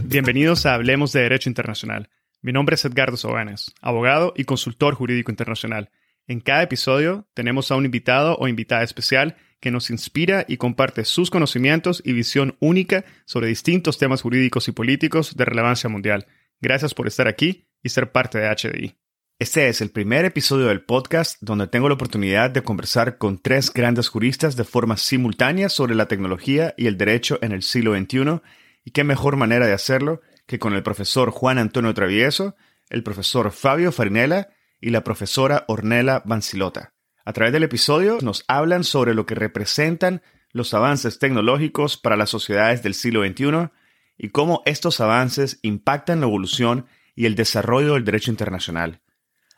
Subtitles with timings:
[0.03, 2.09] Bienvenidos a Hablemos de Derecho Internacional.
[2.41, 5.89] Mi nombre es Edgardo Sobanes, abogado y consultor jurídico internacional.
[6.27, 11.05] En cada episodio tenemos a un invitado o invitada especial que nos inspira y comparte
[11.05, 16.27] sus conocimientos y visión única sobre distintos temas jurídicos y políticos de relevancia mundial.
[16.61, 19.04] Gracias por estar aquí y ser parte de HDI.
[19.37, 23.69] Este es el primer episodio del podcast donde tengo la oportunidad de conversar con tres
[23.69, 28.39] grandes juristas de forma simultánea sobre la tecnología y el derecho en el siglo XXI,
[28.85, 32.55] y qué mejor manera de hacerlo que con el profesor Juan Antonio Travieso,
[32.89, 36.93] el profesor Fabio Farinella y la profesora Ornella Bancilota.
[37.25, 40.21] A través del episodio nos hablan sobre lo que representan
[40.53, 43.69] los avances tecnológicos para las sociedades del siglo XXI
[44.17, 49.01] y cómo estos avances impactan la evolución y el desarrollo del derecho internacional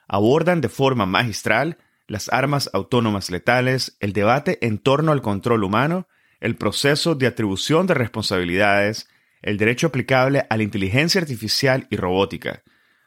[0.07, 1.77] abordan de forma magistral
[2.07, 6.07] las armas autónomas letales, el debate en torno al control humano,
[6.39, 9.09] el proceso de atribución de responsabilidades,
[9.41, 12.63] el derecho aplicable a la inteligencia artificial y robótica.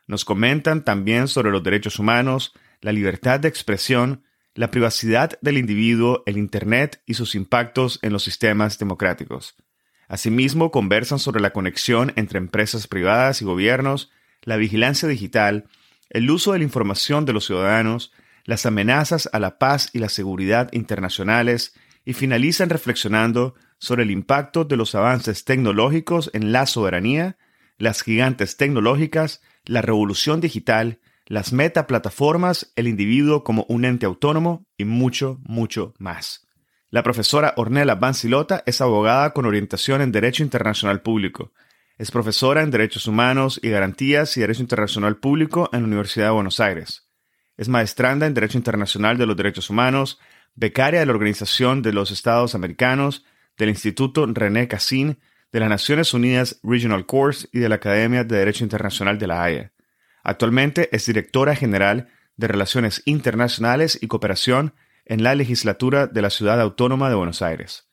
[0.06, 6.22] Nos comentan también sobre los derechos humanos, la libertad de expresión, la privacidad del individuo,
[6.26, 9.54] el Internet y sus impactos en los sistemas democráticos.
[10.08, 14.10] Asimismo, conversan sobre la conexión entre empresas privadas y gobiernos,
[14.42, 15.66] la vigilancia digital,
[16.10, 18.12] el uso de la información de los ciudadanos,
[18.44, 24.64] las amenazas a la paz y la seguridad internacionales y finalizan reflexionando sobre el impacto
[24.64, 27.38] de los avances tecnológicos en la soberanía,
[27.78, 34.84] las gigantes tecnológicas, la revolución digital, las metaplataformas, el individuo como un ente autónomo y
[34.84, 36.48] mucho, mucho más.
[36.90, 41.52] La profesora Ornella Bancilota es abogada con orientación en Derecho Internacional Público
[42.00, 46.30] es profesora en Derechos Humanos y Garantías y Derecho Internacional Público en la Universidad de
[46.30, 47.10] Buenos Aires.
[47.58, 50.18] Es maestranda en Derecho Internacional de los Derechos Humanos,
[50.54, 53.26] becaria de la Organización de los Estados Americanos,
[53.58, 55.18] del Instituto René Cassin,
[55.52, 59.44] de las Naciones Unidas Regional Course y de la Academia de Derecho Internacional de la
[59.44, 59.72] Haya.
[60.22, 64.72] Actualmente es directora general de Relaciones Internacionales y Cooperación
[65.04, 67.89] en la legislatura de la Ciudad Autónoma de Buenos Aires.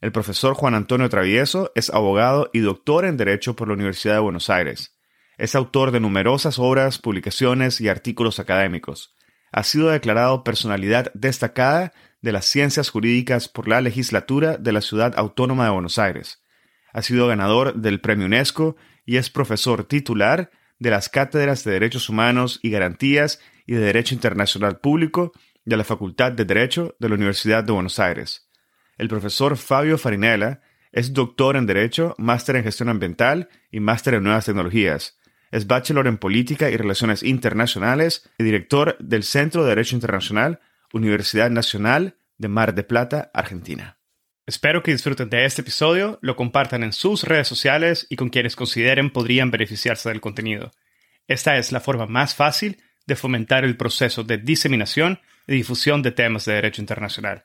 [0.00, 4.20] El profesor Juan Antonio Travieso es abogado y doctor en Derecho por la Universidad de
[4.20, 4.96] Buenos Aires.
[5.38, 9.16] Es autor de numerosas obras, publicaciones y artículos académicos.
[9.50, 15.14] Ha sido declarado personalidad destacada de las ciencias jurídicas por la legislatura de la Ciudad
[15.16, 16.44] Autónoma de Buenos Aires.
[16.92, 22.08] Ha sido ganador del Premio UNESCO y es profesor titular de las cátedras de Derechos
[22.08, 25.32] Humanos y Garantías y de Derecho Internacional Público
[25.64, 28.47] de la Facultad de Derecho de la Universidad de Buenos Aires.
[28.98, 30.60] El profesor Fabio Farinella
[30.90, 35.18] es doctor en Derecho, máster en Gestión Ambiental y máster en Nuevas Tecnologías.
[35.52, 40.58] Es bachelor en Política y Relaciones Internacionales y director del Centro de Derecho Internacional,
[40.92, 43.98] Universidad Nacional de Mar de Plata, Argentina.
[44.46, 48.56] Espero que disfruten de este episodio, lo compartan en sus redes sociales y con quienes
[48.56, 50.72] consideren podrían beneficiarse del contenido.
[51.28, 56.12] Esta es la forma más fácil de fomentar el proceso de diseminación y difusión de
[56.12, 57.44] temas de derecho internacional.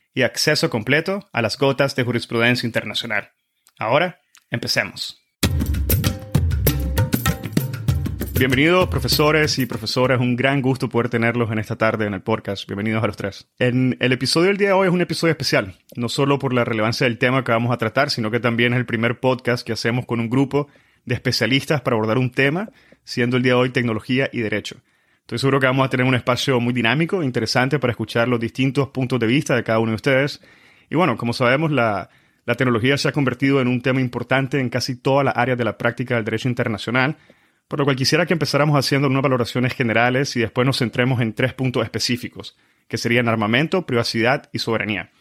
[0.13, 3.31] y acceso completo a las gotas de jurisprudencia internacional.
[3.77, 4.19] Ahora,
[4.49, 5.17] empecemos.
[8.33, 12.67] Bienvenidos profesores y profesoras, un gran gusto poder tenerlos en esta tarde en el podcast.
[12.67, 13.47] Bienvenidos a los tres.
[13.59, 16.65] En el episodio del día de hoy es un episodio especial, no solo por la
[16.65, 19.73] relevancia del tema que vamos a tratar, sino que también es el primer podcast que
[19.73, 20.67] hacemos con un grupo
[21.05, 22.71] de especialistas para abordar un tema,
[23.03, 24.77] siendo el día de hoy tecnología y derecho.
[25.21, 28.89] Estoy seguro que vamos a tener un espacio muy dinámico, interesante para escuchar los distintos
[28.89, 30.41] puntos de vista de cada uno de ustedes.
[30.89, 32.09] Y bueno, como sabemos, la,
[32.57, 35.77] tecnología se ha convertido en un tema importante en casi todas las áreas de la
[35.77, 37.15] práctica del derecho internacional,
[37.69, 41.31] por lo cual quisiera que empezáramos haciendo unas valoraciones generales y después nos centremos en
[41.31, 42.57] tres puntos específicos,
[42.89, 45.11] que serían armamento, privacidad y soberanía.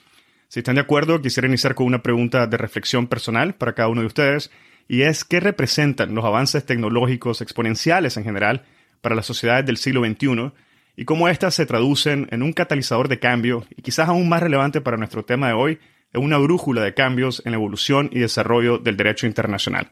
[0.48, 4.00] Si están de acuerdo, quisiera iniciar con una pregunta de reflexión personal para cada uno
[4.00, 4.50] de ustedes,
[4.88, 8.64] y es qué representan los avances tecnológicos exponenciales en general
[9.00, 10.52] para las sociedades del siglo XXI
[10.96, 14.80] y cómo éstas se traducen en un catalizador de cambio y quizás aún más relevante
[14.80, 15.78] para nuestro tema de hoy,
[16.12, 19.90] en una brújula de cambios en la evolución y desarrollo del derecho internacional.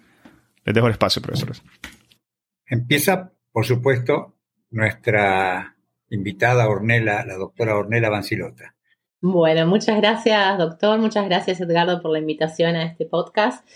[0.65, 1.63] Les dejo el espacio, profesores.
[2.67, 4.37] Empieza, por supuesto,
[4.71, 5.77] nuestra
[6.11, 8.75] invitada Ornella, la doctora Ornella Bancilota.
[9.21, 10.99] Bueno, muchas gracias, doctor.
[10.99, 13.67] Muchas gracias, Edgardo, por la invitación a este podcast.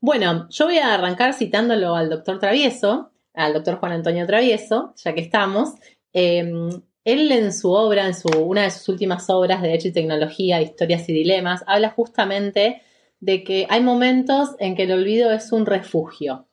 [0.00, 5.14] Bueno, yo voy a arrancar citándolo al doctor Travieso, al doctor Juan Antonio Travieso, ya
[5.14, 5.70] que estamos.
[6.12, 9.92] Em, él en su obra, en su, una de sus últimas obras de Derecho y
[9.92, 12.82] Tecnología, Historias y Dilemas, habla justamente
[13.20, 16.46] de que hay momentos en que el olvido es un refugio.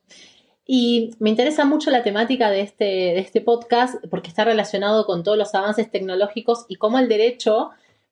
[0.66, 5.24] Y me interesa mucho la temática de este, de este podcast porque está relacionado con
[5.24, 7.69] todos los avances tecnológicos y cómo el derecho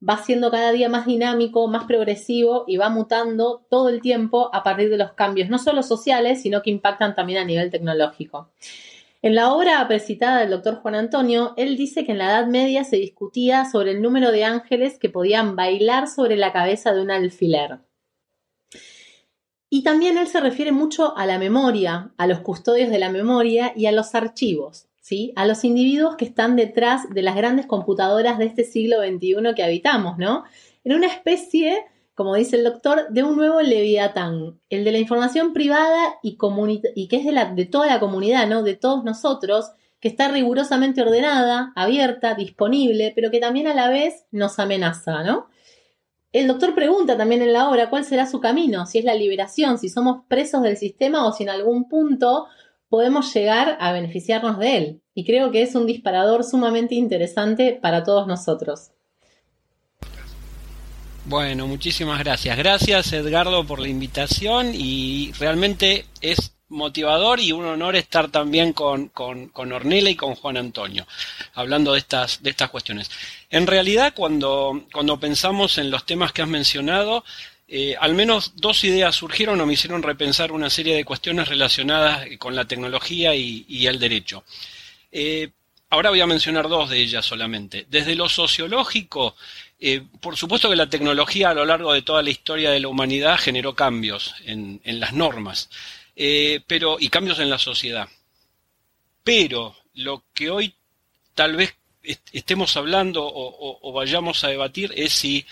[0.07, 4.63] va siendo cada día más dinámico, más progresivo y va mutando todo el tiempo a
[4.63, 8.49] partir de los cambios, no solo sociales, sino que impactan también a nivel tecnológico.
[9.21, 12.83] En la obra precitada del doctor Juan Antonio, él dice que en la Edad Media
[12.83, 17.09] se discutía sobre el número de ángeles que podían bailar sobre la cabeza de un
[17.09, 17.79] alfiler.
[19.67, 23.73] Y también él se refiere mucho a la memoria, a los custodios de la memoria
[23.75, 25.33] y a los archivos, ¿sí?
[25.35, 29.63] A los individuos que están detrás de las grandes computadoras de este siglo XXI que
[29.63, 30.45] habitamos, ¿no?
[30.83, 31.85] En una especie,
[32.15, 36.39] como dice el doctor, de un nuevo leviatán, el de la información privada y,
[36.95, 38.63] y que es de, la, de toda la comunidad, ¿no?
[38.63, 44.25] De todos nosotros, que está rigurosamente ordenada, abierta, disponible, pero que también a la vez
[44.31, 45.49] nos amenaza, ¿no?
[46.31, 49.77] El doctor pregunta también en la obra cuál será su camino, si es la liberación,
[49.77, 52.47] si somos presos del sistema o si en algún punto
[52.95, 55.01] podemos llegar a beneficiarnos de él.
[55.13, 58.91] Y creo que es un disparador sumamente interesante para todos nosotros.
[61.25, 62.57] Bueno, muchísimas gracias.
[62.57, 69.09] Gracias Edgardo por la invitación y realmente es motivador y un honor estar también con,
[69.09, 71.05] con, con, Ornella y con Juan Antonio,
[71.53, 73.11] hablando de estas, de estas cuestiones.
[73.49, 77.25] En realidad, cuando, cuando pensamos en los temas que has mencionado,
[77.67, 82.27] eh, al menos dos ideas surgieron o me hicieron repensar una serie de cuestiones relacionadas
[82.37, 84.43] con la tecnología y, el derecho.
[85.11, 85.49] Eh,
[85.89, 87.85] ahora voy a mencionar dos de ellas solamente.
[87.89, 89.35] Desde lo sociológico,
[89.79, 92.87] eh, por supuesto que la tecnología a lo largo de toda la historia de la
[92.87, 95.69] humanidad generó cambios en, las normas.
[96.15, 98.07] Eh, pero, y cambios en la sociedad.
[99.23, 100.75] Pero lo que hoy
[101.33, 101.75] tal vez
[102.31, 105.45] estemos hablando o, vayamos a debatir es si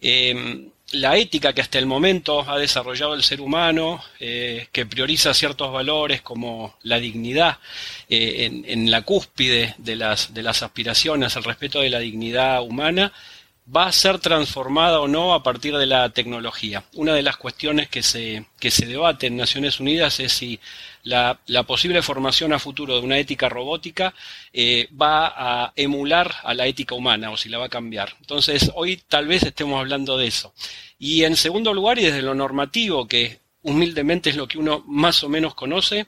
[0.00, 5.34] em, la ética que hasta el momento ha desarrollado el ser humano, eh, que prioriza
[5.34, 7.58] ciertos valores como la dignidad
[8.08, 12.62] eh, en, en, la cúspide de las, de las aspiraciones, el respeto de la dignidad
[12.62, 13.12] humana,
[13.74, 16.84] va a ser transformada o no a partir de la tecnología.
[16.94, 20.58] Una de las cuestiones que se, que se debate en Naciones Unidas es si
[21.02, 24.14] la, posible formación a futuro de una ética robótica
[24.52, 28.14] eh, va a emular a la ética humana o si la va a cambiar.
[28.20, 30.54] Entonces, hoy tal vez estemos hablando de eso.
[30.98, 35.22] Y en segundo lugar, y desde lo normativo, que humildemente es lo que uno más
[35.24, 36.06] o menos conoce,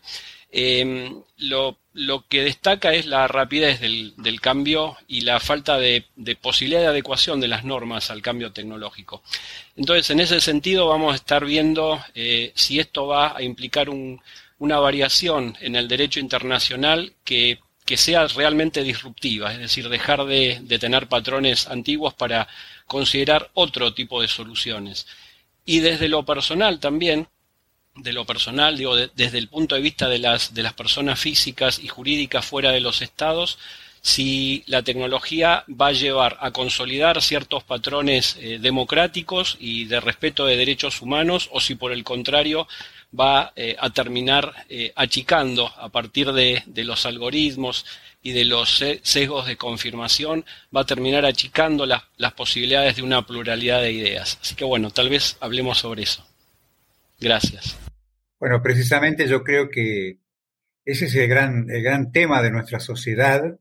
[0.52, 6.04] eh, lo que destaca es la rapidez del, cambio y la falta de,
[6.40, 9.22] posibilidad de adecuación de las normas al cambio tecnológico.
[9.76, 14.78] Entonces, en ese sentido, vamos a estar viendo eh, si esto va a implicar una
[14.78, 17.58] variación en el derecho internacional que,
[17.96, 22.46] sea realmente disruptiva, es decir, dejar de, de tener patrones antiguos para
[22.86, 25.08] considerar otro tipo de soluciones.
[25.64, 27.26] Y desde lo personal también,
[27.96, 31.78] de lo personal, digo, desde el punto de vista de las, de las personas físicas
[31.78, 33.58] y jurídicas fuera de los estados,
[34.02, 40.46] si la tecnología va a llevar a consolidar ciertos patrones eh, democráticos y de respeto
[40.46, 42.66] de derechos humanos o si por el contrario
[43.18, 47.84] va eh, a terminar eh, achicando a partir de, de, los algoritmos
[48.22, 50.44] y de los sesgos de confirmación,
[50.74, 54.38] va a terminar achicando las posibilidades de una pluralidad de ideas.
[54.40, 56.29] Así que bueno, tal vez hablemos sobre eso.
[57.20, 57.78] Gracias.
[58.38, 60.18] Bueno, precisamente yo creo que
[60.84, 63.58] ese es el gran, el gran tema de nuestra sociedad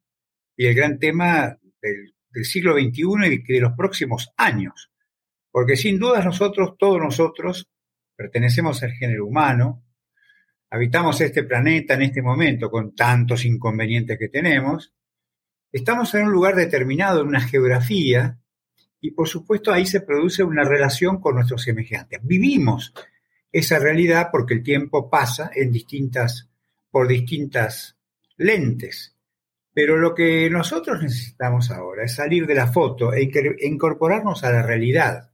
[0.55, 2.13] y el gran tema del,
[2.45, 4.91] siglo XXI y de los próximos años.
[5.51, 7.67] Porque sin duda nosotros, todos nosotros,
[8.15, 9.83] pertenecemos al género humano,
[10.69, 14.93] habitamos este planeta en este momento con tantos inconvenientes que tenemos,
[15.71, 18.39] estamos en un lugar determinado, en una geografía,
[19.01, 22.19] y por supuesto ahí se produce una relación con nuestros semejantes.
[22.23, 22.93] Vivimos
[23.51, 26.49] esa realidad porque el tiempo pasa en distintas,
[26.89, 27.97] por distintas
[28.37, 29.15] lentes.
[29.73, 33.29] Pero lo que nosotros necesitamos ahora es salir de la foto e
[33.61, 35.31] incorporarnos a la realidad,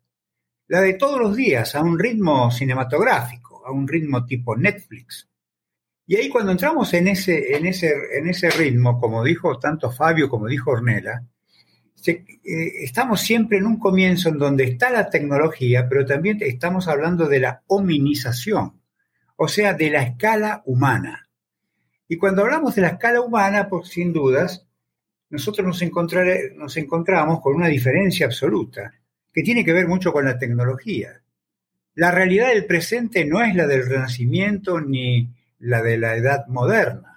[0.67, 5.29] la de todos los días, a un ritmo cinematográfico, a un ritmo tipo Netflix.
[6.07, 10.29] Y ahí cuando entramos en ese, en ese, en ese ritmo, como dijo tanto Fabio
[10.29, 11.23] como dijo Ornella,
[12.11, 17.27] eh, estamos siempre en un comienzo en donde está la tecnología, pero también estamos hablando
[17.27, 18.81] de la hominización,
[19.35, 21.29] o sea, de la escala humana.
[22.07, 24.65] Y cuando hablamos de la escala humana, pues sin dudas,
[25.29, 25.81] nosotros nos,
[26.55, 28.93] nos encontramos con una diferencia absoluta,
[29.33, 31.21] que tiene que ver mucho con la tecnología.
[31.95, 37.14] La realidad del presente no es la del Renacimiento ni la de la Edad Moderna.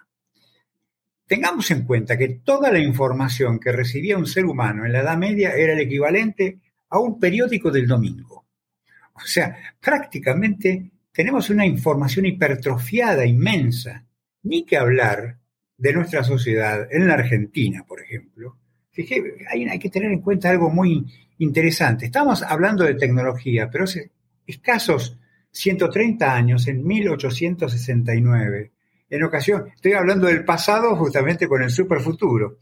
[1.28, 5.18] Tengamos en cuenta que toda la información que recibía un ser humano en la Edad
[5.18, 6.58] Media era el equivalente
[6.88, 8.46] a un periódico del domingo.
[9.12, 14.06] O sea, prácticamente tenemos una información hipertrofiada, inmensa.
[14.44, 15.36] Ni que hablar
[15.76, 18.56] de nuestra sociedad en la Argentina, por ejemplo.
[18.90, 21.04] Fíjate, hay, que tener en cuenta algo muy
[21.38, 22.06] interesante.
[22.06, 24.12] Estamos hablando de tecnología, pero hace
[24.46, 25.18] escasos
[25.50, 28.72] 130 años, en 1869,
[29.10, 32.58] en ocasión, estoy hablando del pasado justamente con el superfuturo.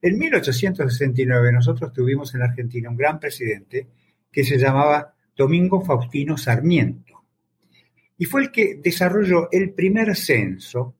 [0.00, 3.88] En 1869 nosotros tuvimos en la Argentina un gran presidente
[4.30, 7.24] que se llamaba Domingo Faustino Sarmiento.
[8.16, 10.94] Y fue el que desarrolló el primer censo,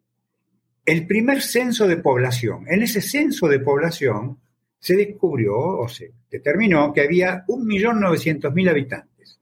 [0.85, 2.65] el primer censo de población.
[2.69, 4.39] En ese censo de población
[4.79, 9.41] se descubrió o se determinó que había 1.900.000 habitantes.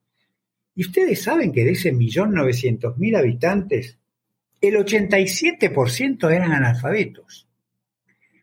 [0.74, 3.98] Y ustedes saben que de ese 1.900.000 habitantes,
[4.68, 7.46] el 87% eran analfabetos.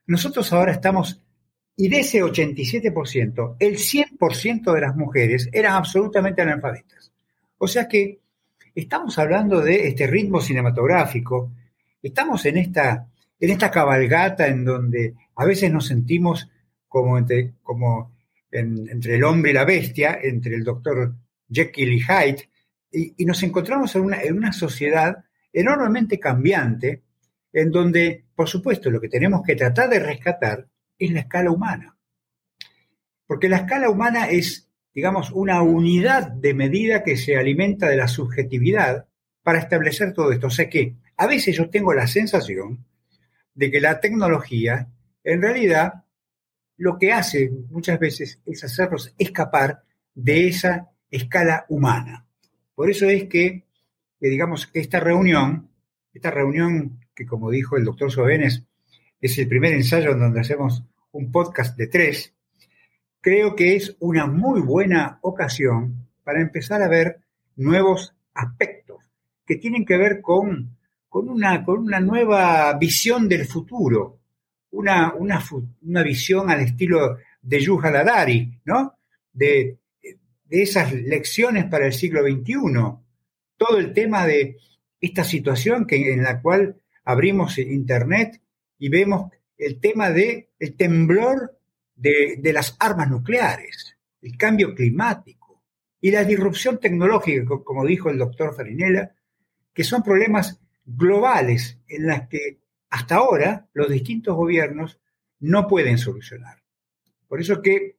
[0.06, 1.22] Nosotros ahora estamos,
[1.76, 7.12] y de ese 87%, el 100% de las mujeres eran absolutamente analfabetas.
[7.58, 8.20] O sea que
[8.76, 11.52] estamos hablando de este ritmo cinematográfico,
[12.02, 13.08] estamos en esta,
[13.40, 16.50] en esta cabalgata en donde a veces nos sentimos
[16.88, 18.12] como entre, como
[18.52, 21.16] entre el hombre y la bestia, entre el doctor
[21.50, 22.50] Jekyll y Hyde,
[22.92, 27.04] y, nos encontramos en una, en una sociedad enormemente cambiante,
[27.54, 30.68] en donde, por supuesto, lo que tenemos que tratar de rescatar
[30.98, 31.96] es la escala humana.
[33.28, 38.08] Porque la escala humana es, digamos, una unidad de medida que se alimenta de la
[38.08, 39.08] subjetividad
[39.44, 40.48] para establecer todo esto.
[40.48, 42.86] O sea que a veces yo tengo la sensación
[43.54, 44.90] de que la tecnología,
[45.24, 46.06] en realidad,
[46.78, 49.84] lo que hace muchas veces es hacernos escapar
[50.16, 52.26] de esa escala humana.
[52.74, 53.66] Por eso es que
[54.24, 55.68] que digamos esta reunión,
[56.14, 58.64] esta reunión que como dijo el doctor Sobenes,
[59.20, 62.34] es el primer ensayo en donde hacemos un podcast de tres,
[63.20, 67.20] creo que es una muy buena ocasión para empezar a ver
[67.58, 69.12] nuevos aspectos
[69.46, 70.78] que tienen que ver con,
[71.10, 74.22] con, una, con una nueva visión del futuro,
[74.72, 75.44] una, una,
[75.82, 78.94] una visión al estilo de Yuja Dadari, ¿no?
[79.34, 83.03] De, de esas lecciones para el siglo XXI,
[83.58, 84.58] todo el tema de
[85.00, 88.42] esta situación que, en la cual abrimos Internet
[88.78, 91.58] y vemos el tema de el temblor
[91.96, 95.64] de, de las armas nucleares, el cambio climático
[96.00, 99.16] y la disrupción tecnológica, como dijo el doctor Farinella,
[99.74, 105.00] que son problemas globales en las que hasta ahora los distintos gobiernos
[105.40, 106.62] no pueden solucionar.
[107.28, 107.98] Por eso que,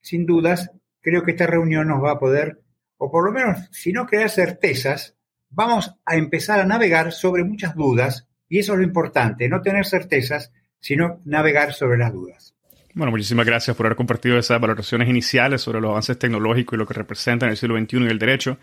[0.00, 0.70] sin dudas,
[1.00, 2.60] creo que esta reunión nos va a poder
[2.98, 5.16] o por lo menos, si no crear certezas,
[5.50, 9.86] vamos a empezar a navegar sobre muchas dudas, y eso es lo importante, no tener
[9.86, 12.54] certezas, sino navegar sobre las dudas.
[12.94, 16.86] Bueno, muchísimas gracias por haber compartido esas valoraciones iniciales sobre los avances tecnológicos y lo
[16.86, 18.58] que representan el siglo XXI y el derecho.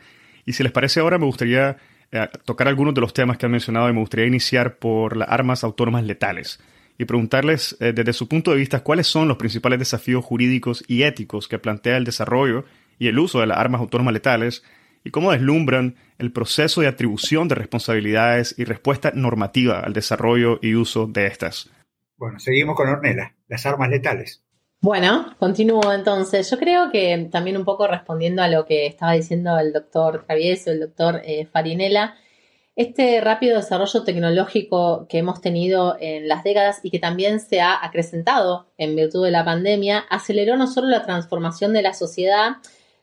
[0.46, 1.76] Y si les parece ahora, me gustaría
[2.12, 5.28] eh, tocar algunos de los temas que han mencionado y me gustaría iniciar por las
[5.30, 6.62] armas autónomas letales
[6.98, 11.04] y preguntarles eh, desde su punto de vista cuáles son los principales desafíos jurídicos y
[11.04, 12.64] éticos que plantea el desarrollo
[13.02, 14.64] y el uso de las armas autónomas letales
[15.04, 20.76] y cómo deslumbran el proceso de atribución de responsabilidades y respuesta normativa al desarrollo y
[20.76, 21.72] uso de estas.
[22.18, 24.44] Bueno, seguimos con Ornella, las armas letales.
[24.82, 26.48] Bueno, continúo entonces.
[26.52, 30.70] Yo creo que también un poco respondiendo a lo que estaba diciendo el doctor Travieso,
[30.70, 32.14] el doctor eh, Farinella,
[32.76, 37.84] este rápido desarrollo tecnológico que hemos tenido en las décadas y que también se ha
[37.84, 42.58] acrecentado en virtud de la pandemia, aceleró no solo la transformación de la sociedad,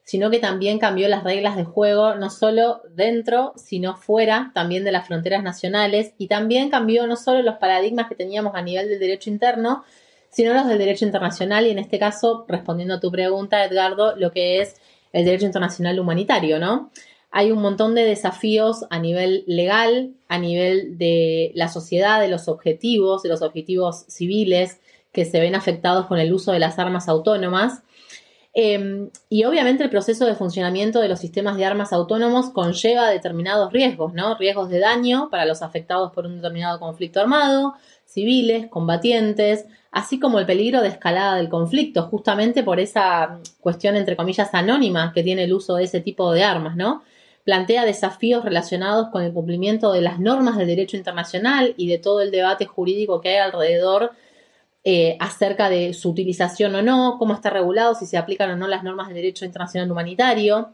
[0.08, 4.90] sino que también cambió las reglas de juego, no solo dentro, sino fuera también de
[4.90, 9.00] las fronteras nacionales, y también cambió no solo los paradigmas que teníamos a nivel del
[9.00, 9.84] derecho interno,
[10.30, 14.30] sino los del derecho internacional, y en este caso, respondiendo a tu pregunta, Edgardo, lo
[14.30, 14.76] que es
[15.12, 16.90] el derecho internacional humanitario, ¿no?
[17.30, 22.48] hay un montón de desafíos a nivel legal, a nivel de la sociedad, de los
[22.48, 24.80] objetivos, de los objetivos civiles
[25.12, 27.82] que se ven afectados con el uso de las armas autónomas.
[28.60, 33.72] Em, y obviamente el proceso de funcionamiento de los sistemas de armas autónomos conlleva determinados
[33.72, 34.36] riesgos, ¿no?
[34.36, 37.74] Riesgos de daño para los afectados por un determinado conflicto armado,
[38.04, 44.16] civiles, combatientes, así como el peligro de escalada del conflicto, justamente por esa cuestión, entre
[44.16, 47.04] comillas, anónima que tiene el uso de ese tipo de armas, ¿no?
[47.44, 52.22] Plantea desafíos relacionados con el cumplimiento de las normas del derecho internacional y de todo
[52.22, 54.10] el debate jurídico que hay alrededor
[54.90, 58.66] eh, acerca de su utilización o no, cómo está regulado, si se aplican o no
[58.66, 60.70] las normas del derecho internacional humanitario.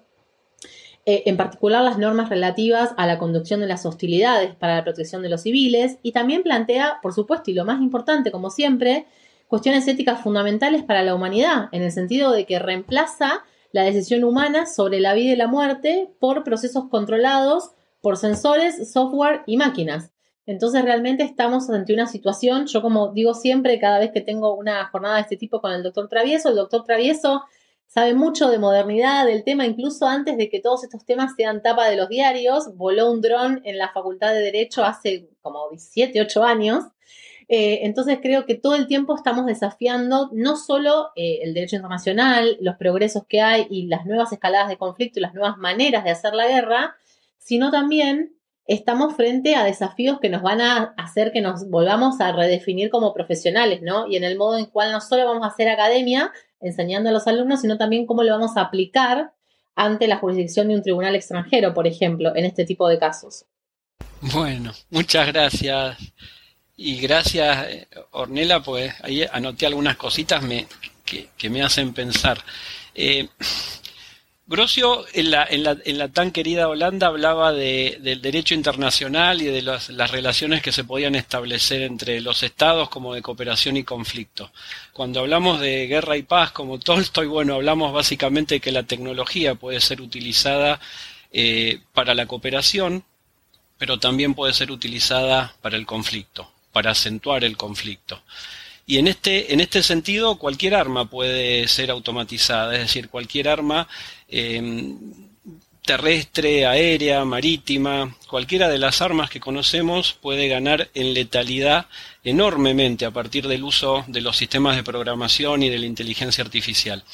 [1.04, 5.20] Eh, en particular las normas relativas a la conducción de las hostilidades para la protección
[5.22, 9.06] de los civiles, y también plantea, por supuesto, y lo más importante, como siempre,
[9.48, 13.42] cuestiones éticas fundamentales para la humanidad, en el sentido de que reemplaza
[13.72, 19.42] la decisión humana sobre la vida y la muerte por procesos controlados por sensores, software
[19.46, 20.13] y máquinas.
[20.46, 24.86] Entonces realmente estamos ante una situación, yo como digo siempre, cada vez que tengo una
[24.86, 27.44] jornada de este tipo con el doctor Travieso, el doctor Travieso
[27.86, 31.88] sabe mucho de modernidad, del tema, incluso antes de que todos estos temas sean tapa
[31.88, 36.44] de los diarios, voló un dron en la Facultad de Derecho hace como 7, 8
[36.44, 36.84] años.
[37.46, 42.56] Eh, entonces creo que todo el tiempo estamos desafiando no solo eh, el derecho internacional,
[42.60, 46.10] los progresos que hay y las nuevas escaladas de conflicto y las nuevas maneras de
[46.10, 46.96] hacer la guerra,
[47.38, 48.34] sino también
[48.66, 53.12] estamos frente a desafíos que nos van a hacer que nos volvamos a redefinir como
[53.12, 54.06] profesionales, ¿no?
[54.06, 57.26] Y en el modo en cual no solo vamos a hacer academia, enseñando a los
[57.26, 59.32] alumnos, sino también cómo lo vamos a aplicar
[59.76, 63.44] ante la jurisdicción de un tribunal extranjero, por ejemplo, en este tipo de casos.
[64.20, 65.98] Bueno, muchas gracias.
[66.76, 70.42] Y gracias, Ornela, pues ahí anoté algunas cositas
[71.04, 72.38] que, me hacen pensar.
[72.94, 73.28] Eh,
[74.46, 79.40] Grosio, en la, en, la, en la, tan querida Holanda, hablaba de, del derecho internacional
[79.40, 83.78] y de las, las, relaciones que se podían establecer entre los estados como de cooperación
[83.78, 84.52] y conflicto.
[84.92, 89.54] Cuando hablamos de guerra y paz, como Tolstoy, bueno, hablamos básicamente de que la tecnología
[89.54, 90.78] puede ser utilizada
[91.32, 93.02] eh, para la cooperación,
[93.78, 98.22] pero también puede ser utilizada para el conflicto, para acentuar el conflicto.
[98.86, 103.88] Y en este, en este sentido, cualquier arma puede ser automatizada, es decir, cualquier arma
[104.36, 104.96] eh,
[105.84, 111.86] terrestre, aérea, marítima, cualquiera de las armas que conocemos puede ganar en letalidad
[112.24, 117.04] enormemente a partir del uso de los sistemas de programación y de la inteligencia artificial.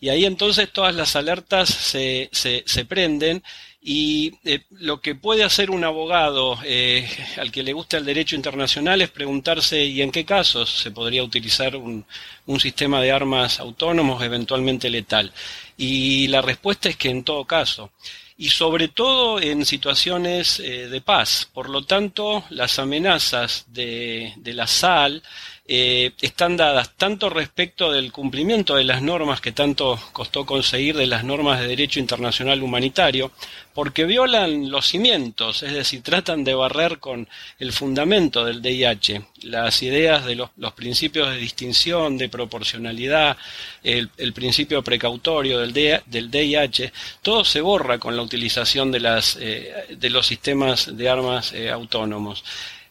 [0.00, 3.42] Y ahí entonces todas las alertas se, se prenden
[3.88, 8.34] y eh, lo que puede hacer un abogado eh, al que le gusta el derecho
[8.34, 12.04] internacional es preguntarse y en qué casos se podría utilizar un,
[12.46, 15.32] un, sistema de armas autónomos eventualmente letal.
[15.76, 17.92] Y la respuesta es que en todo caso.
[18.36, 21.48] Y sobre todo en situaciones eh, de paz.
[21.54, 25.22] Por lo tanto, las amenazas de, de la SAL
[25.68, 31.08] eh, están dadas tanto respecto del cumplimiento de las normas que tanto costó conseguir de
[31.08, 33.32] las normas de derecho internacional humanitario,
[33.74, 39.82] porque violan los cimientos, es decir, tratan de barrer con el fundamento del DIH, las
[39.82, 43.36] ideas de los, principios de distinción, de proporcionalidad,
[43.82, 45.72] el, principio precautorio del,
[46.06, 51.08] del DIH, todo se borra con la utilización de, las, eh, de los sistemas de
[51.08, 52.44] armas eh, autónomos.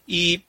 [0.06, 0.42] Y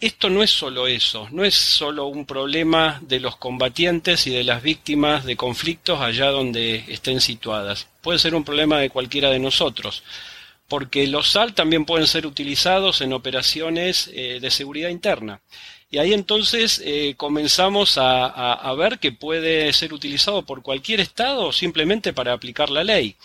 [0.00, 4.44] esto no es solo eso, no es solo un problema de los combatientes y de
[4.44, 7.88] las víctimas de conflictos allá donde estén situadas.
[8.00, 10.04] Puede ser un problema de cualquiera de nosotros,
[10.68, 15.40] porque los SAL también pueden ser utilizados en operaciones eh, de seguridad interna.
[15.90, 22.12] Y ahí entonces eh, comenzamos a, ver que puede ser utilizado por cualquier Estado simplemente
[22.12, 23.16] para aplicar la ley.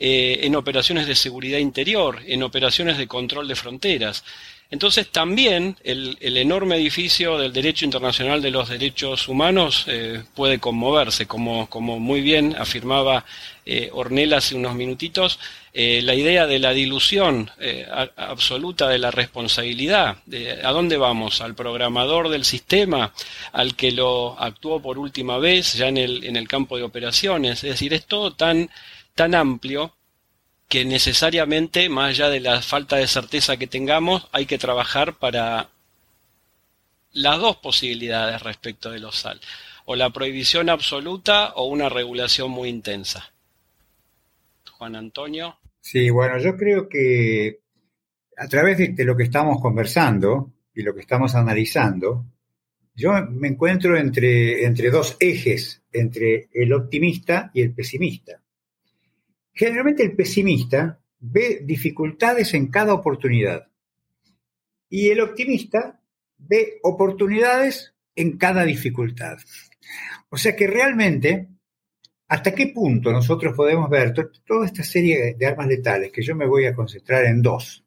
[0.00, 4.24] Eh, en operaciones de seguridad interior, en operaciones de control de fronteras.
[4.70, 11.26] Entonces también el, enorme edificio del derecho internacional de los derechos humanos eh, puede conmoverse,
[11.26, 13.24] como, como, muy bien afirmaba
[13.64, 15.38] eh, Ornella hace unos minutitos,
[15.72, 20.16] eh, la idea de la dilución eh, absoluta de la responsabilidad.
[20.26, 21.40] De, ¿A dónde vamos?
[21.40, 23.12] ¿Al programador del sistema?
[23.52, 27.62] ¿Al que lo actuó por última vez ya en el, en el campo de operaciones?
[27.64, 28.70] Es decir, es todo tan,
[29.14, 29.94] tan amplio
[30.68, 35.70] que necesariamente, más allá de la falta de certeza que tengamos, hay que trabajar para
[37.12, 39.40] las dos posibilidades respecto de los SAL,
[39.86, 43.32] o la prohibición absoluta o una regulación muy intensa.
[44.72, 45.58] Juan Antonio.
[45.80, 47.60] Sí, bueno, yo creo que
[48.36, 52.26] a través de lo que estamos conversando y lo que estamos analizando,
[52.94, 58.40] yo me encuentro entre, entre dos ejes, entre el optimista y el pesimista.
[59.58, 63.66] Generalmente el pesimista ve dificultades en cada oportunidad.
[64.88, 66.00] Y el optimista
[66.36, 69.36] ve oportunidades en cada dificultad.
[70.28, 71.48] O sea que realmente,
[72.28, 74.14] ¿hasta qué punto nosotros podemos ver
[74.46, 76.12] toda esta serie de armas letales?
[76.12, 77.84] Que yo me voy a concentrar en dos,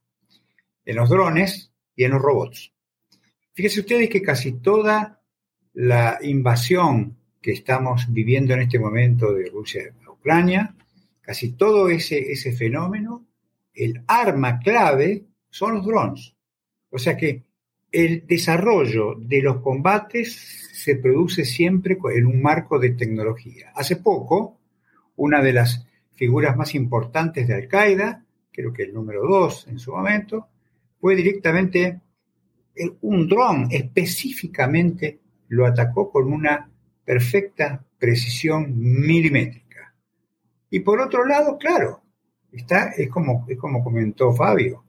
[0.84, 2.73] en los drones y en los robots.
[3.53, 5.21] Fíjense ustedes que casi toda
[5.71, 10.75] la invasión que estamos viviendo en este momento de Rusia a Ucrania,
[11.31, 13.25] casi todo ese, ese fenómeno,
[13.73, 16.35] el arma clave son los drones.
[16.89, 17.45] O sea que
[17.89, 20.35] el desarrollo de los combates
[20.73, 23.71] se produce siempre en un marco de tecnología.
[23.73, 24.59] Hace poco,
[25.15, 29.93] una de las figuras más importantes de Al-Qaeda, creo que el número dos en su
[29.93, 30.49] momento,
[30.99, 32.01] fue directamente
[32.99, 36.69] un dron específicamente lo atacó con una
[37.05, 39.61] perfecta precisión milimétrica.
[40.71, 42.01] Y por otro lado, claro,
[42.51, 44.86] está, es, como, es como comentó Fabio,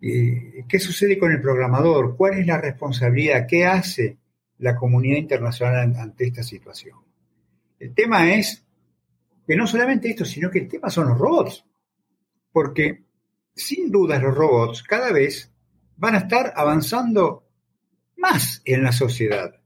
[0.00, 2.16] eh, ¿qué sucede con el programador?
[2.16, 3.46] ¿Cuál es la responsabilidad?
[3.48, 4.18] ¿Qué hace
[4.58, 6.98] la comunidad internacional ante esta situación?
[7.80, 8.64] El tema es
[9.46, 11.64] que no solamente esto, sino que el tema son los robots.
[12.52, 13.04] Porque
[13.54, 15.50] sin duda los robots cada vez
[15.96, 17.48] van a estar avanzando
[18.16, 19.57] más en la sociedad.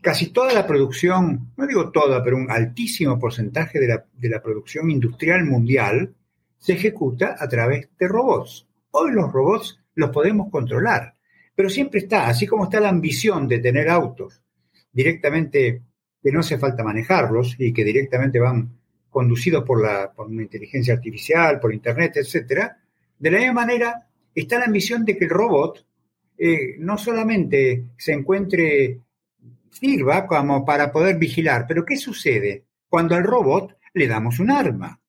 [0.00, 5.44] Casi toda la producción, no digo toda, pero un altísimo porcentaje de la, producción industrial
[5.44, 6.14] mundial
[6.58, 8.66] se ejecuta a través de robots.
[8.92, 11.14] Hoy los robots los podemos controlar,
[11.54, 14.42] pero siempre está, así como está la ambición de tener autos
[14.92, 15.82] directamente
[16.22, 18.78] que no hace falta manejarlos y que directamente van
[19.10, 22.78] conducidos por, la, por una inteligencia artificial, por Internet, etcétera,
[23.18, 25.84] de la misma manera está la ambición de que el robot
[26.38, 29.00] eh, no solamente se encuentre,
[29.70, 35.00] sirva como para poder vigilar, pero ¿qué sucede cuando al robot le damos un arma?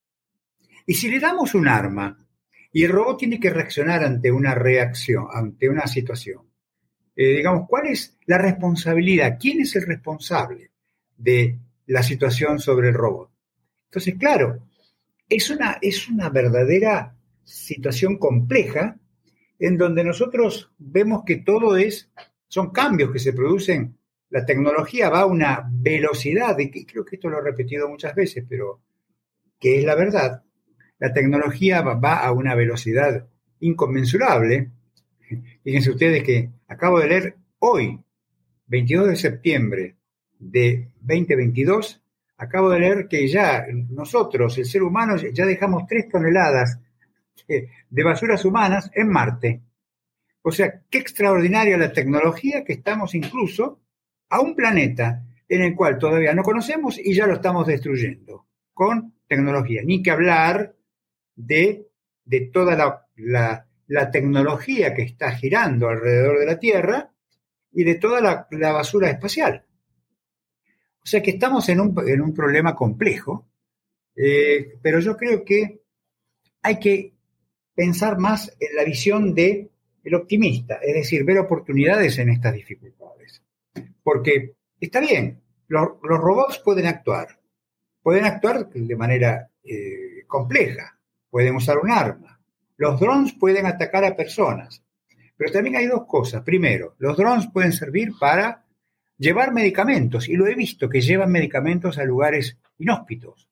[0.86, 2.26] Y si le damos un arma
[2.72, 6.42] y el robot tiene que reaccionar ante una reacción, ante una situación,
[7.16, 9.38] eh, digamos, ¿cuál es la responsabilidad?
[9.40, 10.72] ¿Quién es el responsable
[11.18, 13.30] de la situación sobre el robot?
[13.86, 14.64] Entonces, claro,
[15.28, 18.98] es una, es una verdadera situación compleja
[19.60, 22.10] en donde nosotros vemos que todo es,
[22.48, 23.98] son cambios que se producen,
[24.32, 28.46] la tecnología va a una velocidad, y creo que esto lo he repetido muchas veces,
[28.48, 28.82] pero
[29.60, 30.44] que es la verdad,
[30.98, 33.28] la tecnología va a una velocidad
[33.60, 34.72] inconmensurable.
[35.64, 38.00] Fíjense ustedes que acabo de leer hoy,
[38.68, 39.96] 22 de septiembre
[40.40, 42.02] de 2022,
[42.38, 46.80] acabo de leer que ya nosotros, el ser humano, ya dejamos tres toneladas
[47.48, 49.62] de basuras humanas en Marte.
[50.42, 53.81] O sea, qué extraordinaria la tecnología que estamos incluso
[54.32, 59.14] a un planeta en el cual todavía no conocemos y ya lo estamos destruyendo con
[59.28, 59.82] tecnología.
[59.84, 60.74] Ni que hablar
[61.36, 61.90] de,
[62.24, 67.12] de toda la, la, tecnología que está girando alrededor de la Tierra
[67.74, 69.66] y de toda la, basura espacial.
[71.04, 73.50] O sea que estamos en un, en un problema complejo,
[74.16, 75.82] eh, pero yo creo que
[76.62, 77.14] hay que
[77.76, 79.70] pensar más en la visión de
[80.04, 83.44] el optimista, es decir, ver oportunidades en estas dificultades.
[84.04, 87.40] Porque está bien, los, robots pueden actuar,
[88.02, 90.98] pueden actuar de manera eh, compleja,
[91.30, 92.40] pueden usar un arma,
[92.78, 94.84] los drones pueden atacar a personas,
[95.38, 96.44] pero también hay dos cosas.
[96.44, 98.66] Primero, los drones pueden servir para
[99.18, 103.48] llevar medicamentos, y lo he visto, que llevan medicamentos a lugares inhóspitos,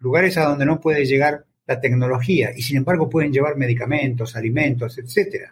[0.00, 4.98] lugares a donde no puede llegar la tecnología y sin embargo pueden llevar medicamentos, alimentos,
[4.98, 5.50] etc.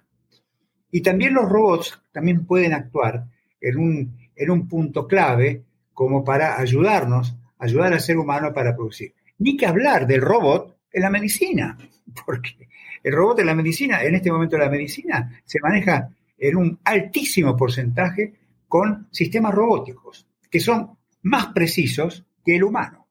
[0.90, 3.26] Y también los robots también pueden actuar
[3.60, 9.14] en un, en un punto clave como para ayudarnos, ayudar al ser humano para producir.
[9.38, 11.76] Ni que hablar del robot en la medicina,
[12.26, 12.68] porque
[13.04, 17.54] el robot en la medicina, en este momento la medicina, se maneja en un altísimo
[17.54, 18.32] porcentaje
[18.66, 23.08] con sistemas robóticos, que son más precisos que el humano.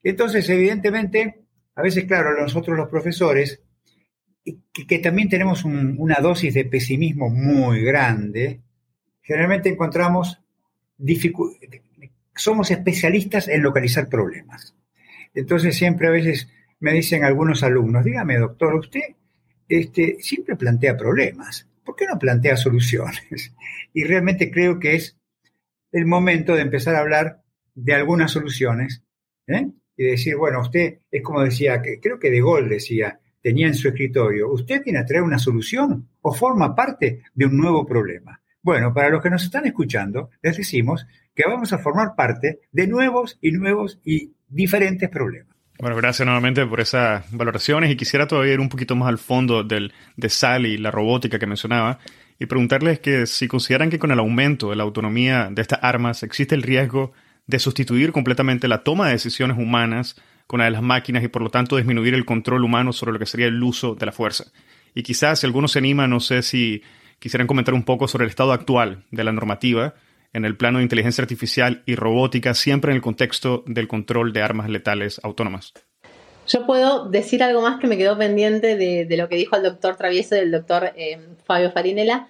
[0.00, 1.42] Entonces, evidentemente,
[1.74, 3.60] a veces, claro, nosotros los profesores,
[4.72, 8.60] que, también tenemos una dosis de pesimismo muy grande,
[9.26, 10.40] generalmente encontramos
[12.34, 14.74] somos especialistas en localizar problemas.
[15.34, 16.48] Entonces siempre a veces
[16.80, 19.00] me dicen algunos alumnos, dígame doctor, usted
[19.68, 23.52] este, siempre plantea problemas, ¿por qué no plantea soluciones?
[23.92, 25.16] Y realmente creo que es
[25.90, 27.42] el momento de empezar a hablar
[27.74, 29.02] de algunas soluciones
[29.46, 29.70] ¿eh?
[29.96, 33.88] y decir, bueno, usted es como decía, creo que De Gaulle decía, tenía en su
[33.88, 38.38] escritorio, usted tiene a traer una solución o forma parte de un nuevo problema.
[38.66, 42.88] Bueno, para los que nos están escuchando, les decimos que vamos a formar parte de
[42.88, 45.54] nuevos y nuevos y diferentes problemas.
[45.78, 49.62] Bueno, gracias nuevamente por esas valoraciones y quisiera todavía ir un poquito más al fondo
[49.62, 52.00] del, de SAL y la robótica que mencionaba
[52.40, 56.24] y preguntarles que si consideran que con el aumento de la autonomía de estas armas
[56.24, 57.12] existe el riesgo
[57.46, 61.42] de sustituir completamente la toma de decisiones humanas con la de las máquinas y por
[61.42, 64.46] lo tanto disminuir el control humano sobre lo que sería el uso de la fuerza.
[64.92, 66.82] Y quizás si alguno se anima, no sé si
[67.18, 69.94] quisieran comentar un poco sobre el estado actual de la normativa
[70.32, 74.42] en el plano de inteligencia artificial y robótica, siempre en el contexto del control de
[74.42, 75.72] armas letales autónomas.
[76.46, 79.96] Yo puedo decir algo más que me quedó pendiente de, lo que dijo el doctor
[79.96, 82.28] Travieso y el doctor eh, Fabio Farinella,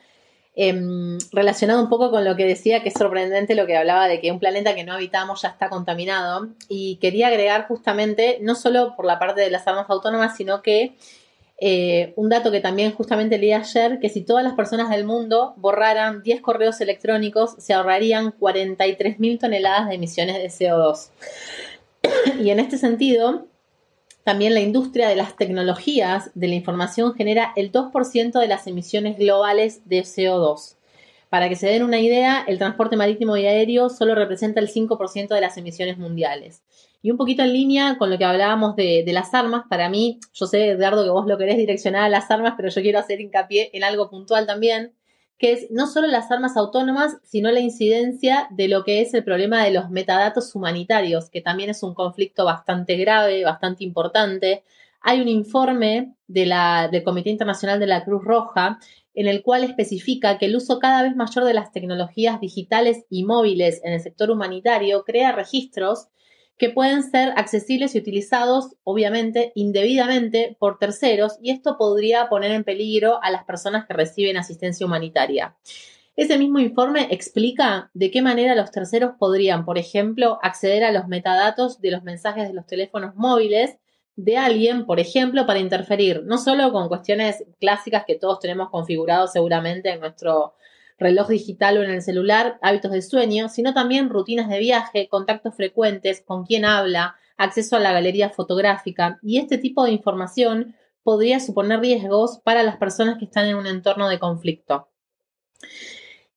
[0.55, 4.21] em, relacionado un poco con lo que decía, que es sorprendente lo que hablaba de
[4.21, 6.49] que un planeta que no habitamos ya está contaminado.
[6.69, 10.97] Y quería agregar justamente, no solo por la parte de las armas autónomas, sino que
[11.59, 15.55] eh, un dato que también justamente leí ayer, que si todas las personas del mundo
[15.57, 21.11] borraran 10 correos electrónicos, se ahorrarían 43.000 toneladas de emisiones de CO2.
[22.41, 23.47] y en este sentido,
[24.23, 29.19] también la industria de las tecnologías de la información genera el 2% de las emisiones
[29.19, 30.75] globales de CO2.
[31.31, 35.29] Para que se den una idea, el transporte marítimo y aéreo solo representa el 5%
[35.29, 36.63] de las emisiones mundiales.
[37.03, 40.47] Y un poquito en línea con lo que hablábamos de, las armas, para mí, yo
[40.47, 43.71] sé, Edgardo, que vos lo querés direccionar a las armas, pero yo quiero hacer hincapié
[43.73, 44.93] en algo puntual también,
[45.39, 49.23] que es no solo las armas autónomas, sino la incidencia de lo que es el
[49.23, 54.65] problema de los metadatos humanitarios, que también es un conflicto bastante grave, bastante importante.
[55.01, 58.79] Hay un informe de la, del Comité Internacional de la Cruz Roja
[59.17, 63.25] en el cual especifica que el uso cada vez mayor de las tecnologías digitales y
[63.25, 66.09] móviles en el sector humanitario crea registros
[66.59, 72.65] que pueden ser accesibles y utilizados, obviamente, indebidamente por terceros, y esto podría poner en
[72.65, 75.55] peligro a las personas que reciben asistencia humanitaria.
[76.17, 81.09] Ese mismo informe explica de qué manera los terceros podrían, por ejemplo, acceder a los
[81.09, 83.77] metadatos de los mensajes de los teléfonos móviles
[84.17, 89.33] de alguien, por ejemplo, para interferir, no solo con cuestiones clásicas que todos tenemos configurados
[89.33, 90.55] seguramente en nuestro
[90.99, 95.55] reloj digital o en el celular, hábitos de sueño, sino también rutinas de viaje, contactos
[95.55, 101.39] frecuentes, con quién habla, acceso a la galería fotográfica y este tipo de información podría
[101.39, 104.89] suponer riesgos para las personas que están en un entorno de conflicto.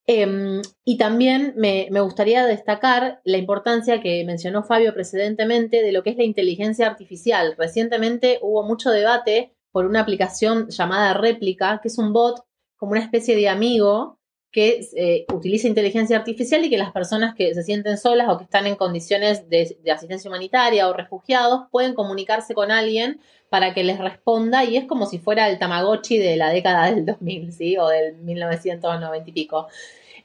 [0.05, 6.01] Em, y también me, me, gustaría destacar la importancia que mencionó Fabio precedentemente de lo
[6.01, 7.55] que es la inteligencia artificial.
[7.57, 12.43] Recientemente hubo mucho debate por una aplicación llamada Réplica, que es un bot
[12.75, 14.18] como una especie de amigo
[14.51, 18.45] que eh, utiliza inteligencia artificial y que las personas que se sienten solas o que
[18.45, 23.99] están en condiciones de, asistencia humanitaria o refugiados pueden comunicarse con alguien para que les
[23.99, 27.77] responda y es como si fuera el Tamagotchi de la década del 2000, ¿sí?
[27.77, 29.67] O del 1990 y pico.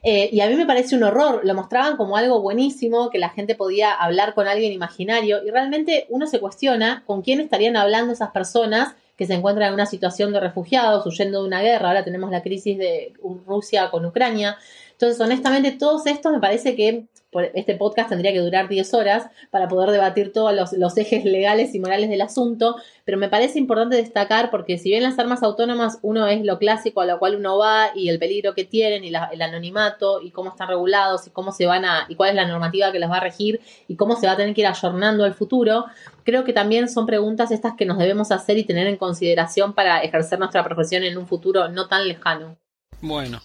[0.01, 3.29] Eh, y a mí me parece un horror, lo mostraban como algo buenísimo, que la
[3.29, 8.13] gente podía hablar con alguien imaginario y realmente uno se cuestiona con quién estarían hablando
[8.13, 11.87] esas personas que se encuentran en una situación de refugiados, huyendo de una guerra.
[11.87, 13.13] Ahora tenemos la crisis de
[13.45, 14.57] Rusia con Ucrania.
[14.91, 17.05] Entonces, honestamente, todos estos me parece que
[17.53, 21.79] este podcast tendría que durar 10 horas para poder debatir todos los, ejes legales y
[21.79, 26.27] morales del asunto, pero me parece importante destacar porque si bien las armas autónomas uno
[26.27, 29.41] es lo clásico a lo cual uno va y el peligro que tienen y el
[29.41, 32.91] anonimato y cómo están regulados y cómo se van a y cuál es la normativa
[32.91, 35.33] que las va a regir y cómo se va a tener que ir ayornando al
[35.33, 35.85] futuro,
[36.23, 39.99] creo que también son preguntas estas que nos debemos hacer y tener en consideración para
[39.99, 42.57] ejercer nuestra profesión en un futuro no tan lejano.
[43.01, 43.41] Bueno,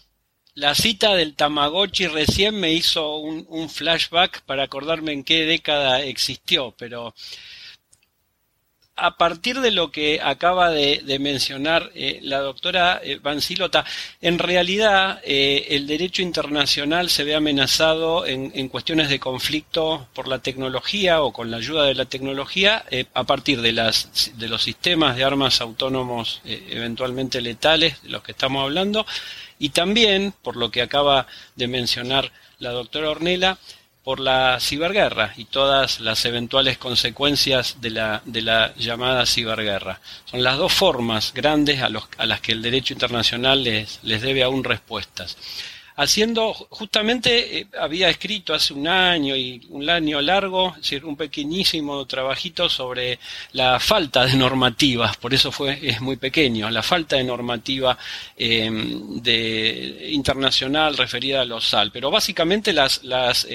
[0.60, 6.74] la cita del Tamagotchi recién me hizo un, flashback para acordarme en qué década existió,
[6.76, 7.14] pero
[8.94, 13.86] a partir de lo que acaba de, mencionar eh, la doctora eh, Silota,
[14.20, 20.40] en realidad eh, el derecho internacional se ve amenazado en, cuestiones de conflicto por la
[20.40, 24.62] tecnología o con la ayuda de la tecnología eh, a partir de, las, de los
[24.62, 29.06] sistemas de armas autónomos eventualmente letales de los que estamos hablando
[29.60, 33.58] y también, por lo que acaba de mencionar la doctora Ornella,
[34.02, 40.00] por la ciberguerra y todas las eventuales consecuencias de la, de la llamada ciberguerra.
[40.24, 44.64] Son las dos formas grandes a, las que el derecho internacional les, les debe aún
[44.64, 45.36] respuestas
[46.00, 52.70] haciendo, justamente eh, había escrito hace un año y un año largo, un pequeñísimo trabajito
[52.70, 53.18] sobre
[53.52, 57.98] la falta de normativas, por eso fue, es muy pequeño, la falta de normativa
[58.36, 63.46] em, de, internacional referida a los SAL, pero básicamente las, las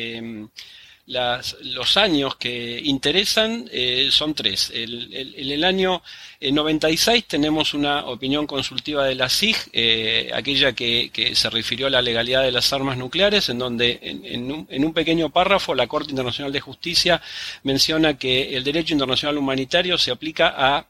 [1.08, 4.72] em, los años que interesan eh, son tres.
[4.74, 6.02] En el, año
[6.42, 11.90] 96 eh, tenemos una opinión consultiva de la SIG, eh, aquella que, se refirió a
[11.90, 15.88] la legalidad de las armas nucleares, en donde en, un, en, un, pequeño párrafo la
[15.88, 17.22] Corte Internacional de Justicia
[17.64, 20.88] menciona que el derecho internacional humanitario se aplica a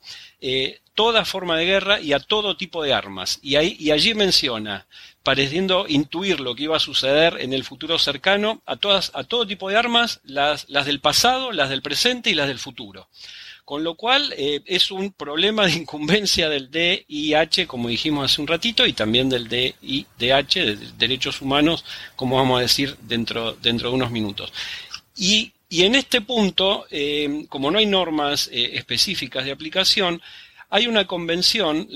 [0.95, 3.39] toda forma de guerra y a todo tipo de armas.
[3.41, 4.85] Y, ahí, y allí menciona
[5.25, 9.47] pareciendo intuir lo que iba a suceder en el futuro cercano a, todas, a todo
[9.47, 13.09] tipo de armas, las, las del pasado, las del presente y las del futuro.
[13.65, 18.47] Con lo cual eh, es un problema de incumbencia del DIH, como dijimos hace un
[18.47, 21.83] ratito, y también del DIDH, de Derechos Humanos,
[22.15, 24.53] como vamos a decir dentro, dentro de unos minutos.
[25.17, 30.21] Y, y en este punto, eh, como no hay normas eh, específicas de aplicación,
[30.69, 31.89] hay una convención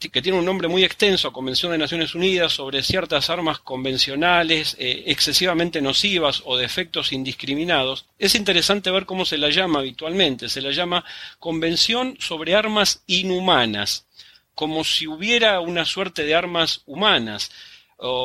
[0.00, 5.04] que tiene un nombre muy extenso, Convención de Naciones Unidas sobre ciertas armas convencionales eh,
[5.08, 8.06] excesivamente nocivas o de efectos indiscriminados.
[8.18, 10.48] Es interesante ver cómo se la llama habitualmente.
[10.48, 11.04] Se la llama
[11.38, 14.06] Convención sobre Armas Inhumanas,
[14.54, 17.50] como si hubiera una suerte de armas humanas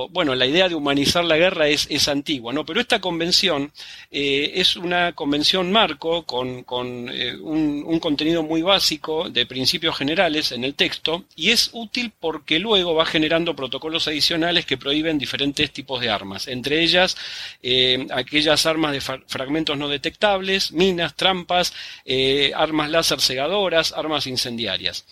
[0.09, 2.65] bueno, la idea de humanizar la guerra es, es antigua, ¿no?
[2.65, 3.73] Pero esta convención
[4.09, 10.51] eh, es una convención marco con, con eh, un, contenido muy básico de principios generales
[10.51, 15.71] en el texto y es útil porque luego va generando protocolos adicionales que prohíben diferentes
[15.71, 17.17] tipos de armas, entre ellas
[17.63, 21.73] eh, aquellas armas de fragmentos no detectables, minas, trampas,
[22.55, 25.05] armas láser cegadoras, armas incendiarias.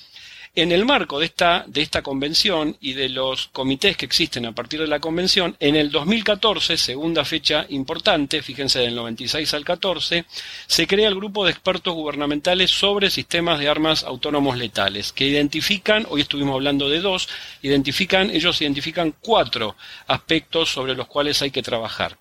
[0.55, 4.51] En el marco de esta, de esta convención y de los comités que existen a
[4.51, 10.25] partir de la convención, en el 2014, segunda fecha importante, fíjense del 96 al 14,
[10.67, 16.05] se crea el grupo de expertos gubernamentales sobre sistemas de armas autónomos letales, que identifican,
[16.07, 17.29] hoy estuvimos hablando de dos,
[17.63, 22.19] identifican, ellos identifican cuatro aspectos sobre los cuales hay que trabajar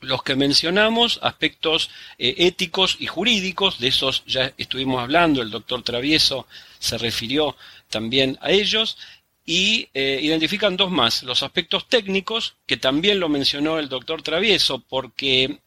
[0.00, 5.82] los que mencionamos, aspectos eh, éticos y jurídicos, de esos ya estuvimos hablando, el doctor
[5.82, 6.46] Travieso
[6.78, 7.56] se refirió
[7.88, 8.96] también a ellos,
[9.44, 14.78] y eh, identifican dos más, los aspectos técnicos, que también lo mencionó el doctor Travieso,
[14.88, 15.58] porque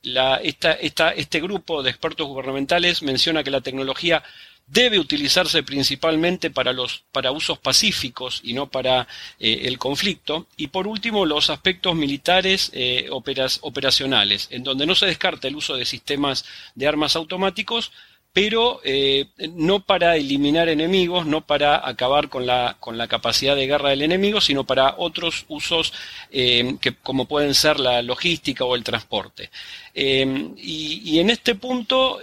[0.42, 4.24] esta, este grupo de expertos gubernamentales menciona que la tecnología
[4.68, 9.08] debe utilizarse principalmente para, los, para usos pacíficos y no para
[9.40, 10.48] eh, el conflicto.
[10.58, 15.76] Y por último, los aspectos militares eh, operacionales, en donde no se descarta el uso
[15.76, 16.46] de sistemas
[16.76, 17.92] de armas automáticos,
[18.34, 23.68] pero eh, no para eliminar enemigos, no para acabar con la, con la capacidad de
[23.68, 25.94] guerra del enemigo, sino para otros usos
[26.32, 29.52] eh, que, como pueden ser la logística o el transporte.
[29.94, 32.20] Eh, y, en este punto,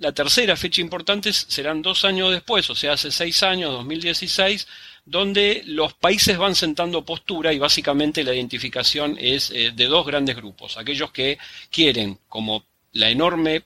[0.00, 4.66] la tercera fecha importante serán dos años después, o sea, hace seis años, 2016,
[5.04, 10.76] donde los países van sentando postura y básicamente la identificación es de dos grandes grupos,
[10.76, 11.38] aquellos que
[11.70, 13.62] quieren, como la enorme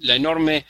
[0.00, 0.64] la enorme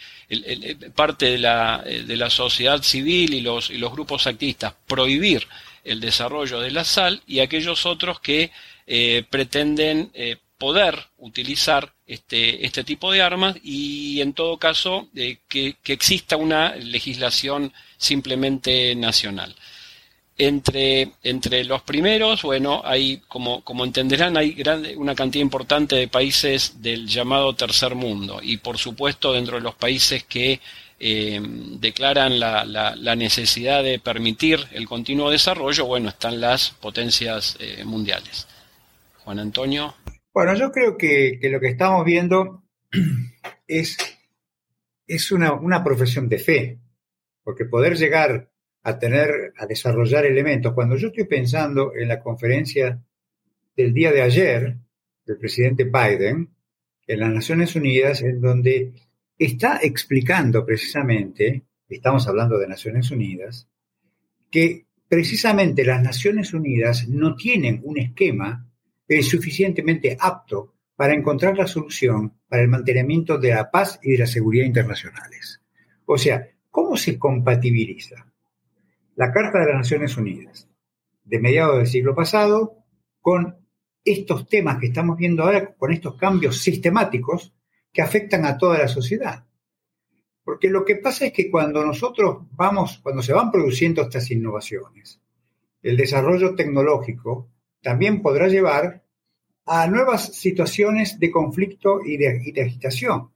[0.95, 5.47] parte de la, eh, de la, sociedad civil y los, y los grupos activistas prohibir
[5.85, 8.51] el desarrollo de la sal y aquellos otros que
[8.87, 15.39] eh, pretenden eh, poder utilizar este, este tipo de armas y en todo caso que,
[15.49, 19.55] que exista una legislación simplemente nacional.
[20.39, 24.63] Entre, entre los primeros, bueno, hay, como, como entenderán, hay
[24.97, 29.75] una cantidad importante de países del llamado tercer mundo y por supuesto dentro de los
[29.77, 30.61] países que
[30.99, 31.41] eh,
[31.79, 38.49] declaran la, la, necesidad de permitir el continuo desarrollo, bueno, están las potencias eh, mundiales.
[39.19, 39.95] Juan Antonio.
[40.33, 42.63] Bueno, yo creo que, que lo que estamos viendo
[43.67, 43.99] es,
[45.07, 46.79] es una, una profesión de fe,
[47.43, 48.51] porque poder llegar
[48.87, 50.73] a tener, a desarrollar elementos.
[50.73, 53.03] Cuando yo estoy pensando en la conferencia
[53.77, 54.77] del día de ayer
[55.27, 56.51] del presidente Biden
[57.05, 58.93] en las Naciones Unidas, en donde
[59.37, 63.69] está explicando precisamente, estamos hablando de Naciones Unidas,
[64.53, 68.71] que precisamente las Naciones Unidas no tienen un esquema
[69.21, 74.27] suficientemente apto para encontrar la solución para el mantenimiento de la paz y de la
[74.29, 75.61] seguridad internacionales.
[76.05, 78.27] O sea, ¿cómo se compatibiliza
[79.17, 80.69] la Carta de las Naciones Unidas
[81.25, 82.85] de mediados del siglo pasado
[83.21, 83.57] con
[84.05, 87.53] estos temas que estamos viendo ahora, con estos cambios sistemáticos
[87.93, 89.45] que afectan a toda la sociedad.
[90.45, 95.21] Porque lo que pasa es que cuando nosotros vamos, cuando se van produciendo estas innovaciones,
[95.83, 97.49] el desarrollo tecnológico
[97.83, 99.03] también podrá llevar
[99.65, 103.31] a nuevas situaciones de conflicto y de, y de agitación.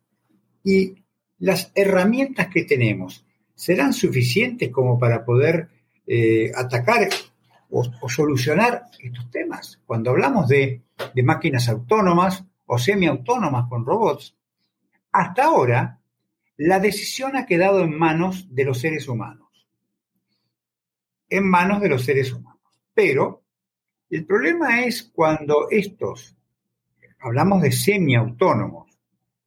[0.62, 0.94] Y
[1.38, 3.26] las herramientas que tenemos
[3.60, 5.68] serán suficientes como para poder
[6.06, 7.10] eh, atacar
[7.68, 9.78] o, solucionar estos temas.
[9.84, 10.80] Cuando hablamos de,
[11.22, 14.34] máquinas autónomas o semiautónomas con robots,
[15.12, 16.00] hasta ahora
[16.56, 19.50] la decisión ha quedado en manos de los seres humanos.
[21.28, 22.62] En manos de los seres humanos.
[22.94, 23.42] Pero
[24.08, 26.34] el problema es cuando estos,
[27.18, 28.89] hablamos de semiautónomos,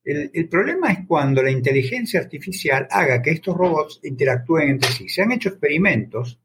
[0.04, 5.08] el, problema es cuando la inteligencia artificial haga que estos robots interactúen entre sí.
[5.08, 6.39] Se han hecho experimentos,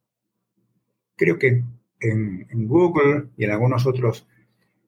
[1.16, 1.64] creo que
[2.00, 4.26] en, en Google y en algunos otros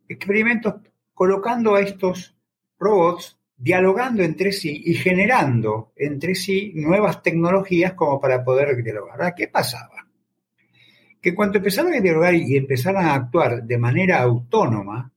[0.09, 0.75] experimentos,
[1.14, 2.37] colocando a estos
[2.79, 9.35] robots dialogando entre sí y generando entre sí nuevas tecnologías como para poder dialogar.
[9.35, 10.07] ¿Qué pasaba?
[11.21, 15.12] Que cuando empezaron a dialogar y empezaron a actuar de manera autónoma,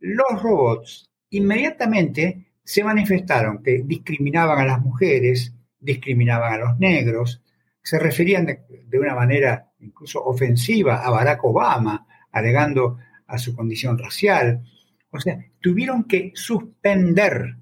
[0.00, 7.40] los robots inmediatamente se manifestaron que discriminaban a las mujeres, discriminaban a los negros,
[7.80, 12.98] se referían de, una manera incluso ofensiva a Barack Obama, alegando
[13.28, 14.64] a su condición racial.
[15.10, 17.54] O sea, tuvieron que suspender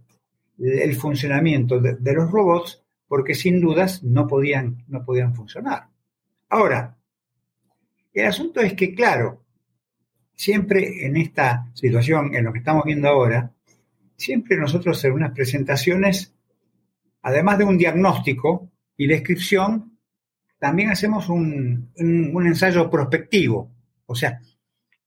[0.59, 5.89] el funcionamiento de, de, los robots porque sin dudas no podían, no podían funcionar.
[6.49, 6.97] Ahora,
[8.15, 9.45] el asunto es que, claro,
[10.35, 13.53] siempre en esta situación, en lo que estamos viendo ahora,
[14.17, 16.35] siempre nosotros en unas presentaciones,
[17.23, 19.99] además de un diagnóstico y descripción,
[20.59, 23.71] también hacemos un, ensayo prospectivo.
[24.07, 24.41] O sea,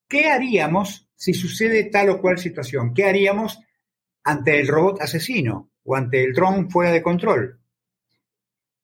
[0.08, 2.93] ¿qué haríamos si sucede tal o cual situación?
[2.93, 3.60] ¿Qué haríamos
[4.24, 7.60] ante el robot asesino o ante el dron fuera de control?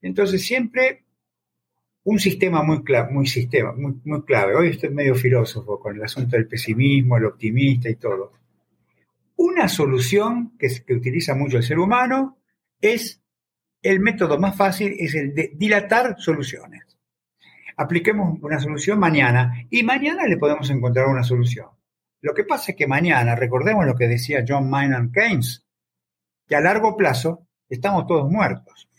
[0.02, 1.06] Entonces, siempre
[2.06, 4.56] un sistema muy, clave, muy, sistema, muy, muy clave.
[4.56, 8.34] Hoy estoy medio filósofo con el asunto del pesimismo, el optimista y todo.
[9.36, 12.38] Una solución que, utiliza mucho el ser humano
[12.80, 13.22] es
[13.82, 16.98] el método más fácil, es el de dilatar soluciones.
[17.76, 21.68] Apliquemos una solución mañana y mañana le podemos encontrar una solución.
[22.22, 25.66] Lo que pasa es que mañana, recordemos lo que decía John Maynard Keynes,
[26.48, 28.90] que a largo plazo estamos todos muertos.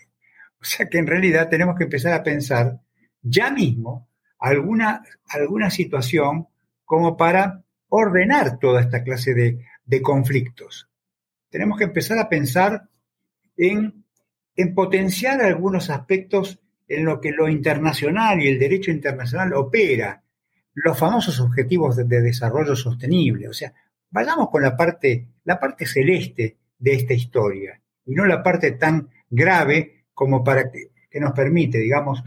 [0.61, 2.81] O sea que en realidad tenemos que empezar a pensar
[3.21, 4.09] ya mismo
[4.39, 6.49] alguna, alguna situación
[6.87, 10.89] como para ordenar toda esta clase de, de conflictos.
[11.51, 12.89] Tenemos que empezar a pensar
[13.57, 14.05] en,
[14.57, 20.23] en potenciar algunos aspectos en lo que lo internacional y el derecho internacional opera,
[20.75, 23.49] los famosos objetivos de, de, desarrollo sostenible.
[23.49, 23.73] O sea,
[24.11, 29.09] vayamos con la parte, la parte celeste de esta historia y no la parte tan
[29.31, 32.23] grave como para que, que nos permite, digamos,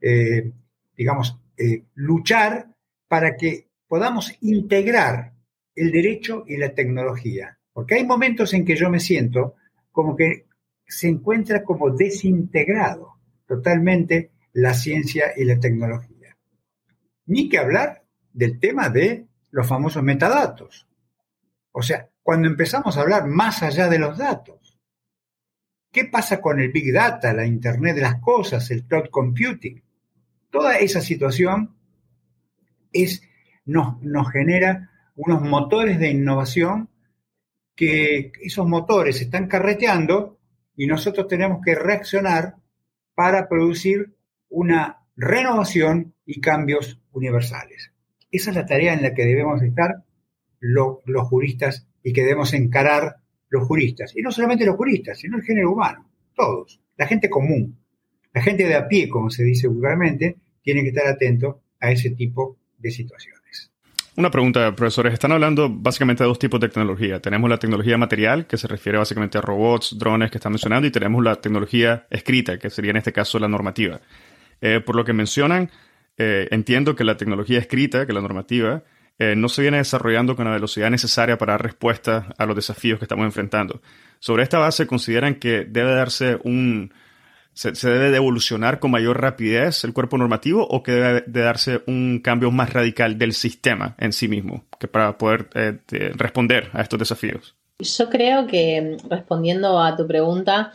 [0.00, 0.50] eh,
[0.96, 2.74] digamos, eh, luchar
[3.06, 5.34] para que podamos integrar
[5.80, 7.58] el derecho y la tecnología.
[7.72, 9.54] Porque hay momentos en que yo me siento
[9.90, 10.46] como que
[10.86, 13.14] se encuentra como desintegrado
[13.46, 16.36] totalmente la ciencia y la tecnología.
[17.26, 20.86] Ni que hablar del tema de los famosos metadatos.
[21.72, 24.78] O sea, cuando empezamos a hablar más allá de los datos,
[25.90, 29.82] ¿qué pasa con el Big Data, la Internet de las Cosas, el Cloud Computing?
[30.50, 31.74] Toda esa situación
[32.92, 33.22] es,
[33.64, 34.89] nos, nos genera
[35.20, 36.88] unos motores de innovación
[37.76, 40.38] que esos motores están carreteando
[40.74, 42.54] y nosotros tenemos que reaccionar
[43.14, 44.14] para producir
[44.48, 47.92] una renovación y cambios universales.
[48.30, 50.04] Esa es la tarea en la que debemos estar
[50.58, 53.16] lo, los juristas y que debemos encarar
[53.50, 54.16] los juristas.
[54.16, 57.78] Y no solamente los juristas, sino el género humano, todos, la gente común,
[58.32, 62.10] la gente de a pie, como se dice vulgarmente, tiene que estar atento a ese
[62.10, 63.39] tipo de situaciones.
[64.20, 65.14] Una pregunta, profesores.
[65.14, 67.22] Están hablando básicamente de dos tipos de tecnología.
[67.22, 70.90] Tenemos la tecnología material, que se refiere básicamente a robots, drones que están mencionando, y
[70.90, 73.98] tenemos la tecnología escrita, que sería en este caso la normativa.
[74.60, 75.70] Eh, por lo que mencionan,
[76.18, 78.82] eh, entiendo que la tecnología escrita, que la normativa,
[79.18, 82.98] eh, no se viene desarrollando con la velocidad necesaria para dar respuesta a los desafíos
[82.98, 83.80] que estamos enfrentando.
[84.18, 86.92] Sobre esta base, consideran que debe darse un,
[87.60, 91.82] se, debe de evolucionar con mayor rapidez el cuerpo normativo o que debe de darse
[91.86, 96.70] un cambio más radical del sistema en sí mismo que para poder eh, de responder
[96.72, 97.54] a estos desafíos?
[97.78, 100.72] Yo creo que respondiendo a tu pregunta,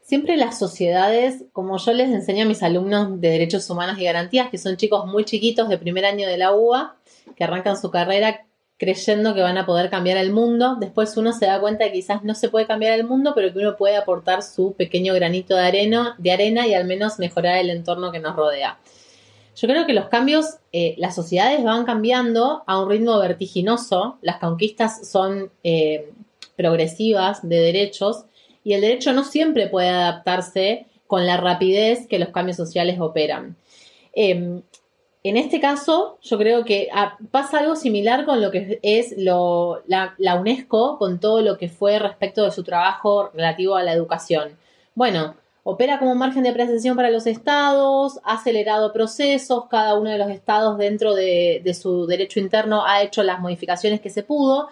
[0.00, 4.48] siempre las sociedades, como yo les enseño a mis alumnos de Derechos Humanos y Garantías,
[4.48, 6.96] que son chicos muy chiquitos de primer año de la UBA,
[7.36, 8.46] que arrancan su carrera
[8.82, 10.74] creyendo que van a poder cambiar el mundo.
[10.74, 13.60] Después uno se da cuenta que quizás no se puede cambiar el mundo, pero que
[13.60, 17.70] uno puede aportar su pequeño granito de arena, de arena y al menos mejorar el
[17.70, 18.80] entorno que nos rodea.
[19.54, 24.38] Yo creo que los cambios, eh, las sociedades van cambiando a un ritmo vertiginoso, las
[24.38, 26.10] conquistas son eh,
[26.56, 28.24] progresivas de derechos
[28.64, 33.54] y el derecho no siempre puede adaptarse con la rapidez que los cambios sociales operan.
[34.12, 34.60] Eh,
[35.24, 40.14] en este caso, yo creo que ah, pasa algo similar con lo que es la,
[40.40, 44.56] UNESCO, con todo lo que fue respecto de su trabajo relativo a la educación.
[44.96, 50.18] Bueno, opera como margen de apreciación para los estados, ha acelerado procesos, cada uno de
[50.18, 54.70] los estados dentro de, de su derecho interno ha hecho las modificaciones que se pudo,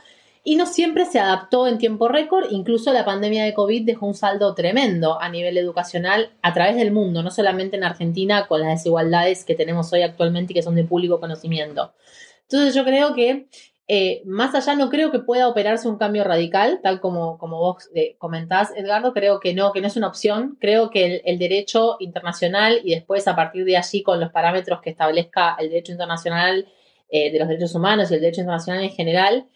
[0.51, 4.15] y no siempre se adaptó en tiempo récord, incluso la pandemia de COVID dejó un
[4.15, 8.71] saldo tremendo a nivel educacional a través del mundo, no solamente en Argentina con las
[8.71, 11.93] desigualdades que tenemos hoy actualmente y que son de público conocimiento.
[12.49, 13.47] Entonces yo creo que
[13.87, 17.89] eh, más allá no creo que pueda operarse un cambio radical, tal como, como vos
[17.95, 20.59] eh, comentás, Edgardo, creo que no, que no es una opción.
[20.61, 24.91] Creo que el, derecho internacional y después a partir de allí con los parámetros que
[24.91, 26.67] establezca el derecho internacional
[27.09, 29.47] eh, de los derechos humanos y el derecho internacional en general,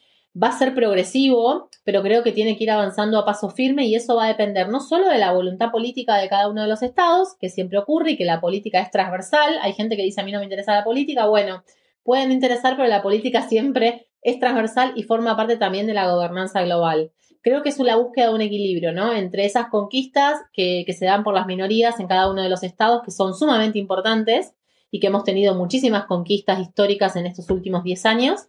[0.41, 3.95] va a ser progresivo, pero creo que tiene que ir avanzando a paso firme y
[3.95, 6.83] eso va a depender no solo de la voluntad política de cada uno de los
[6.83, 9.59] estados, que siempre ocurre y que la política es transversal.
[9.63, 11.27] Hay gente que dice a mí no me interesa la política.
[11.27, 11.63] Bueno,
[12.03, 16.63] pueden interesar, pero la política siempre es transversal y forma parte también de la gobernanza
[16.63, 17.13] global.
[17.43, 19.13] Creo que es la búsqueda de un equilibrio, ¿no?
[19.13, 23.03] Entre esas conquistas que, se dan por las minorías en cada uno de los estados,
[23.05, 24.55] que son sumamente importantes
[24.91, 28.49] y que hemos tenido muchísimas conquistas históricas en estos últimos 10 años,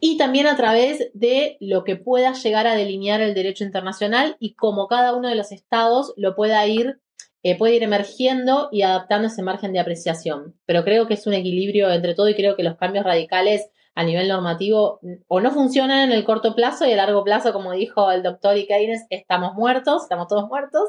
[0.00, 4.54] y también a través de lo que pueda llegar a delinear el derecho internacional y
[4.54, 7.00] cómo cada uno de los estados lo pueda ir,
[7.42, 10.56] eh, puede ir emergiendo y adaptando ese margen de apreciación.
[10.64, 14.04] Pero creo que es un equilibrio entre todo y creo que los cambios radicales a
[14.04, 18.10] nivel normativo o no funcionan en el corto plazo y a largo plazo, como dijo
[18.10, 20.84] el doctor Icaines, estamos muertos, estamos todos muertos,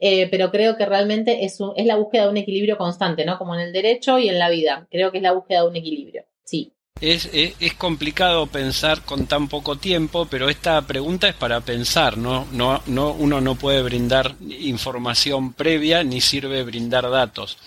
[0.00, 3.36] eh, pero creo que realmente es, es la búsqueda de un equilibrio constante, ¿no?
[3.36, 4.86] Como en el derecho y en la vida.
[4.90, 6.75] Creo que es la búsqueda de un equilibrio, sí.
[6.98, 7.28] Es,
[7.76, 12.46] complicado pensar con tan poco tiempo, pero esta pregunta es para pensar, ¿no?
[12.52, 17.58] No, no, uno no puede brindar información previa ni sirve brindar datos.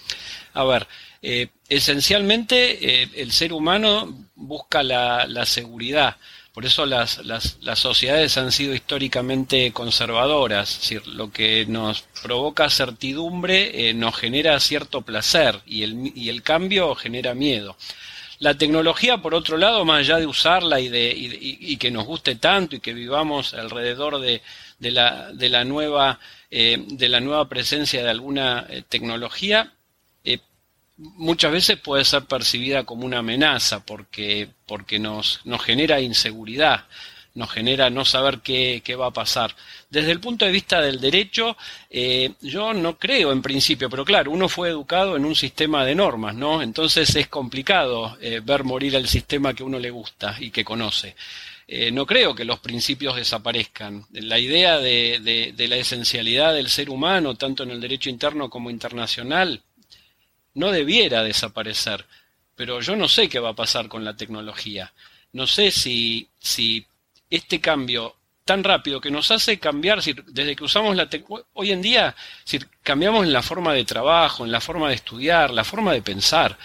[0.55, 0.87] A ver,
[1.21, 6.17] eh, esencialmente eh, el ser humano busca la, seguridad,
[6.51, 12.01] por eso las, las, las, sociedades han sido históricamente conservadoras, es decir, lo que nos
[12.23, 17.77] provoca certidumbre eh, nos genera cierto placer y el cambio genera miedo.
[18.39, 22.35] La tecnología, por otro lado, más allá de usarla y, de, y, que nos guste
[22.35, 24.41] tanto y que vivamos alrededor de,
[24.79, 26.19] la, de, la, nueva,
[26.49, 29.73] eh, de la nueva presencia de alguna eh, tecnología,
[30.23, 30.39] eh,
[30.95, 36.85] muchas veces puede ser percibida como una amenaza porque, porque nos, nos genera inseguridad
[37.35, 39.55] nos genera no saber qué, qué, va a pasar.
[39.89, 41.55] Desde el punto de vista del derecho,
[41.89, 45.95] eh, yo no creo en principio, pero claro, uno fue educado en un sistema de
[45.95, 46.61] normas, ¿no?
[46.61, 51.15] Entonces es complicado eh, ver morir el sistema que uno le gusta y que conoce.
[51.67, 54.05] Eh, no creo que los principios desaparezcan.
[54.11, 58.49] La idea de, de, de la esencialidad del ser humano, tanto en el derecho interno
[58.49, 59.61] como internacional,
[60.55, 62.05] no debiera desaparecer.
[62.55, 64.91] Pero yo no sé qué va a pasar con la tecnología.
[65.31, 66.85] No sé si, si
[67.29, 68.15] este cambio
[68.49, 71.07] tan rápido que nos hace cambiar, desde que usamos la
[71.53, 72.15] hoy en día,
[72.81, 76.57] cambiamos en la forma de trabajo, en la forma de estudiar, la forma de pensar.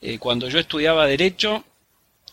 [0.00, 1.64] Eh, cuando yo estudiaba derecho,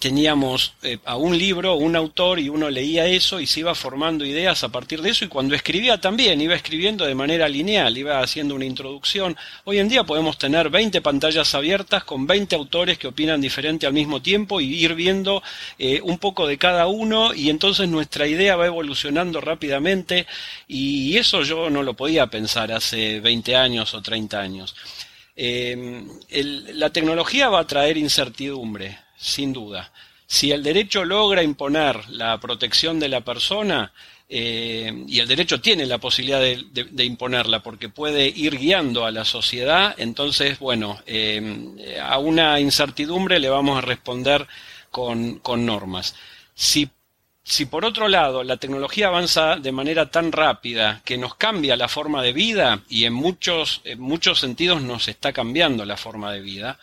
[0.04, 4.26] teníamos eh, a un libro, un autor, y uno leía eso y se iba formando
[4.26, 8.20] ideas a partir de eso, y cuando escribía también, iba escribiendo de manera lineal, iba
[8.20, 9.38] haciendo una introducción.
[9.64, 13.94] Hoy en día podemos tener 20 pantallas abiertas con 20 autores que opinan diferente al
[13.94, 15.42] mismo tiempo y ir viendo
[15.80, 20.28] eh, un poco de cada uno, y entonces nuestra idea va evolucionando rápidamente,
[20.68, 24.76] y eso yo no lo podía pensar hace 20 años o 30 años.
[25.38, 26.04] Eh,
[26.74, 29.92] la tecnología va a traer incertidumbre, sin duda.
[30.28, 33.92] Si el derecho logra imponer la protección de la persona,
[34.30, 39.26] eh, y el derecho tiene la posibilidad de, imponerla porque puede ir guiando a la
[39.26, 44.48] sociedad, entonces, bueno, eh, a una incertidumbre le vamos a responder
[44.90, 46.16] con, normas.
[46.56, 46.90] Si,
[47.44, 51.88] si, por otro lado la tecnología avanza de manera tan rápida que nos cambia la
[51.88, 56.42] forma de vida, y en muchos, en muchos sentidos nos está cambiando la forma de
[56.42, 56.80] vida,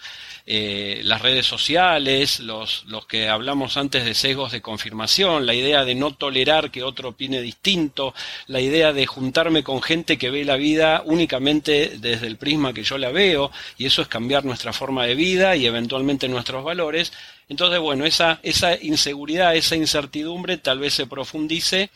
[0.46, 5.84] eh, las redes sociales, los, los que hablamos antes de sesgos de confirmación, la idea
[5.84, 8.14] de no tolerar que otro opine distinto,
[8.46, 12.82] la idea de juntarme con gente que ve la vida únicamente desde el prisma que
[12.82, 17.12] yo la veo, y eso es cambiar nuestra forma de vida y eventualmente nuestros valores.
[17.48, 21.90] Entonces, bueno, esa, esa inseguridad, esa incertidumbre tal vez se profundice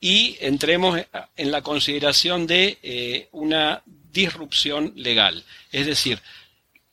[0.00, 0.98] y entremos
[1.36, 5.44] en la consideración de eh, una disrupción legal.
[5.70, 6.20] Es decir,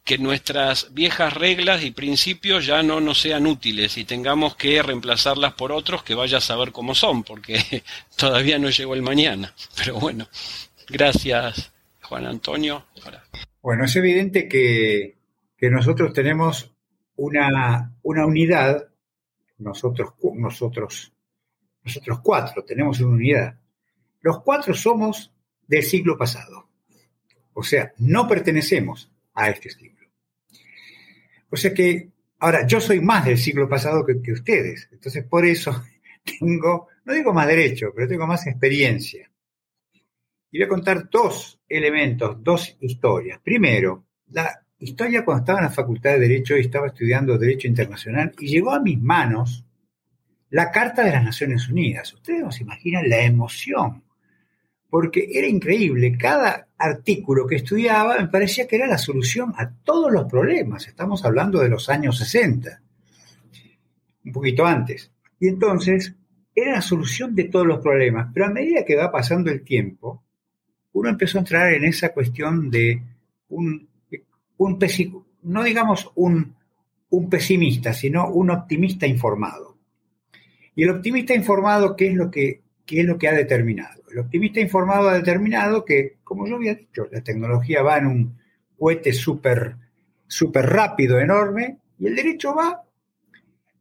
[0.07, 5.53] que nuestras viejas reglas y principios ya no nos sean útiles y tengamos que reemplazarlas
[5.53, 7.59] por otros que vaya a saber cómo son, porque
[8.15, 9.53] todavía no llegó el mañana.
[9.77, 10.27] Pero bueno,
[10.87, 12.85] gracias Juan Antonio.
[13.61, 15.17] Bueno, es evidente que
[15.57, 16.71] que nosotros tenemos
[17.15, 18.87] una, una unidad,
[19.57, 21.11] nosotros, nosotros,
[21.83, 23.59] nosotros cuatro tenemos una unidad.
[24.21, 25.33] Los cuatro somos
[25.67, 26.69] del siglo pasado.
[27.53, 29.96] O sea, no pertenecemos a este siglo.
[31.49, 34.89] O sea que, ahora, yo soy más del siglo pasado que, ustedes.
[34.91, 35.83] Entonces, por eso
[36.39, 39.29] tengo, no digo más derecho, pero tengo más experiencia.
[40.51, 43.39] Y voy a contar dos elementos, dos historias.
[43.43, 48.33] Primero, la historia cuando estaba en la Facultad de Derecho y estaba estudiando Derecho Internacional
[48.39, 49.65] y llegó a mis manos
[50.49, 52.13] la Carta de las Naciones Unidas.
[52.13, 54.03] Ustedes no se imaginan la emoción,
[54.89, 56.17] porque era increíble.
[56.17, 60.88] Cada artículo que estudiaba me parecía que era la solución a todos los problemas.
[60.88, 62.81] Estamos hablando de los años 60,
[64.25, 65.11] un poquito antes.
[65.39, 66.15] Y entonces
[66.55, 68.31] era la solución de todos los problemas.
[68.33, 70.23] Pero a medida que va pasando el tiempo,
[70.93, 73.01] uno empezó a entrar en esa cuestión de
[73.49, 73.88] un,
[74.57, 74.79] un
[75.43, 76.55] no digamos un,
[77.09, 79.77] un pesimista, sino un optimista informado.
[80.75, 84.01] Y el optimista informado, ¿qué es lo que, qué es lo que ha determinado?
[84.09, 88.39] El optimista informado ha determinado que, como yo había dicho, la tecnología va en un
[88.79, 89.75] cohete súper
[90.27, 92.83] super rápido, enorme, y el derecho va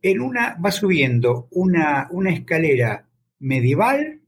[0.00, 3.06] en una, va subiendo una, una escalera
[3.40, 4.20] medieval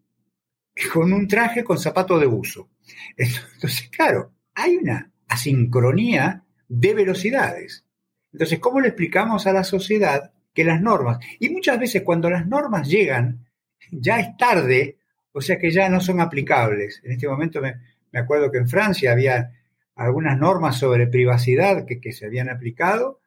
[0.93, 2.69] con un traje con zapato de uso.
[3.17, 7.85] Entonces, claro, hay una asincronía de velocidades.
[8.33, 12.47] Entonces, ¿cómo le explicamos a la sociedad que las normas, y muchas veces cuando las
[12.47, 13.47] normas llegan,
[13.91, 14.99] ya es tarde,
[15.33, 17.01] o sea que ya no son aplicables.
[17.05, 17.77] En este momento me,
[18.19, 19.53] acuerdo que en Francia había
[19.95, 23.21] algunas normas sobre privacidad que, se habían aplicado,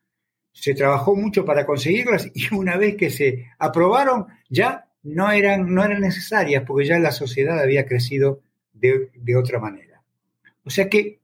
[0.51, 5.83] se trabajó mucho para conseguirlas y una vez que se aprobaron ya no eran, no
[5.83, 8.41] eran necesarias porque ya la sociedad había crecido
[8.73, 10.01] de, otra manera.
[10.63, 11.19] O sea que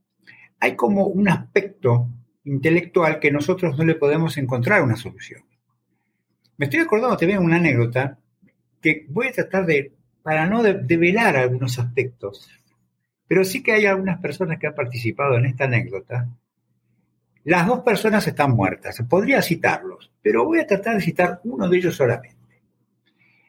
[0.60, 2.10] hay como un aspecto
[2.44, 5.44] intelectual que nosotros no le podemos encontrar una solución.
[6.58, 8.18] Me estoy acordando también una anécdota
[8.82, 9.92] que voy a tratar de,
[10.24, 12.50] para no develar algunos aspectos,
[13.28, 16.30] pero sí que hay algunas personas que han participado en esta anécdota.
[17.44, 21.78] Las dos personas están muertas, podría citarlos, pero voy a tratar de citar uno de
[21.78, 22.62] ellos solamente.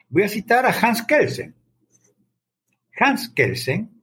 [0.08, 1.54] Voy a citar a Hans Kelsen.
[2.98, 3.98] Hans Kelsen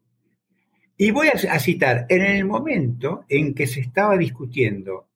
[0.97, 5.09] y voy a, citar, en el momento en que se estaba discutiendo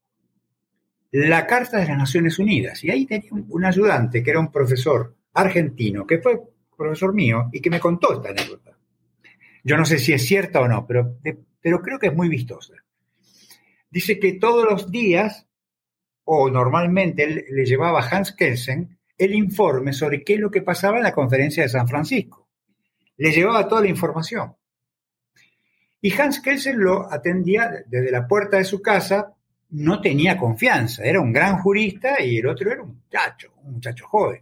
[1.12, 5.16] la Carta de las Naciones Unidas, y ahí tenía un, ayudante que era un profesor
[5.40, 6.40] argentino, que fue
[6.76, 8.78] profesor mío y que me contó esta anécdota.
[9.64, 11.18] Yo no sé si es cierta o no, pero,
[11.62, 12.74] pero creo que es muy vistosa.
[13.90, 15.48] Dice que todos los días,
[16.24, 20.62] o normalmente, él, le llevaba a Hans Kelsen el informe sobre qué es lo que
[20.62, 22.48] pasaba en la conferencia de San Francisco.
[23.18, 24.56] Le llevaba toda la información.
[26.02, 29.36] Y Hans Kelsen lo atendía desde la puerta de su casa,
[29.72, 34.08] no tenía confianza, era un gran jurista y el otro era un muchacho, un muchacho
[34.08, 34.42] joven.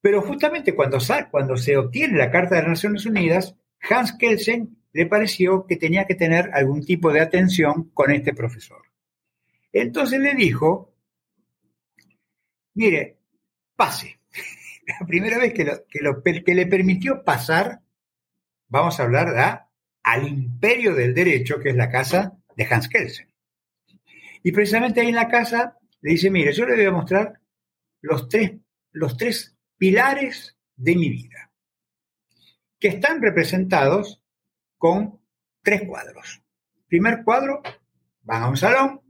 [0.00, 3.56] Pero justamente cuando, se obtiene la Carta de las Naciones Unidas,
[3.88, 8.82] Hans Kelsen le pareció que tenía que tener algún tipo de atención con este profesor.
[9.72, 10.94] Entonces le dijo,
[12.74, 13.18] mire,
[13.76, 14.20] pase.
[14.86, 17.80] La primera vez que, le permitió pasar,
[18.68, 19.60] vamos a hablar de
[20.04, 23.28] al imperio del derecho, que es la casa de Hans Kelsen.
[24.42, 27.40] Y precisamente ahí en la casa le dice, mire, yo le voy a mostrar
[28.00, 28.52] los tres,
[28.92, 31.50] los tres pilares de mi vida,
[32.78, 34.22] que están representados
[34.76, 35.20] con
[35.62, 36.42] tres cuadros.
[36.86, 37.62] Primer cuadro,
[38.22, 39.00] van a un salón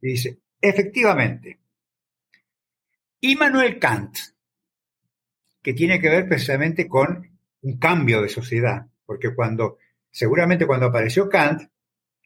[0.00, 1.58] y dice, efectivamente,
[3.20, 4.16] Immanuel Kant,
[5.62, 9.78] que tiene que ver precisamente con un cambio de sociedad, porque cuando
[10.10, 11.62] seguramente cuando apareció Kant,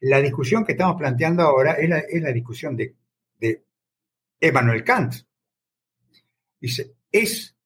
[0.00, 2.94] la discusión que estamos planteando ahora es la, discusión de,
[3.38, 3.64] de
[4.40, 5.14] Emmanuel Kant.
[6.60, 7.56] Dice, es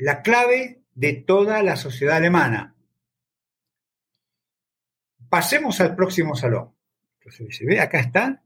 [0.00, 2.74] la clave de toda la sociedad alemana.
[5.28, 6.74] Pasemos al próximo salón.
[7.18, 8.42] Entonces dice, ve, acá está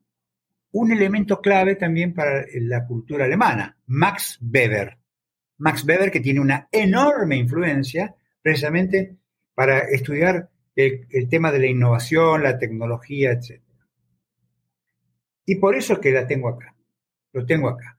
[0.72, 4.98] un elemento clave también para la cultura alemana, Max Weber.
[5.58, 9.16] Max Weber que tiene una enorme influencia precisamente
[9.54, 13.62] para estudiar el, tema de la innovación, la tecnología, etc.
[15.46, 16.74] Y por eso es que la tengo acá,
[17.32, 17.93] lo tengo acá.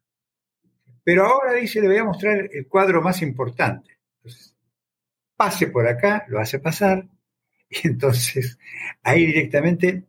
[1.06, 4.00] Pero ahora dice, le voy a mostrar el cuadro más importante.
[5.36, 7.08] Pase por acá, lo hace pasar,
[7.70, 8.58] y entonces
[9.04, 10.04] ahí directamente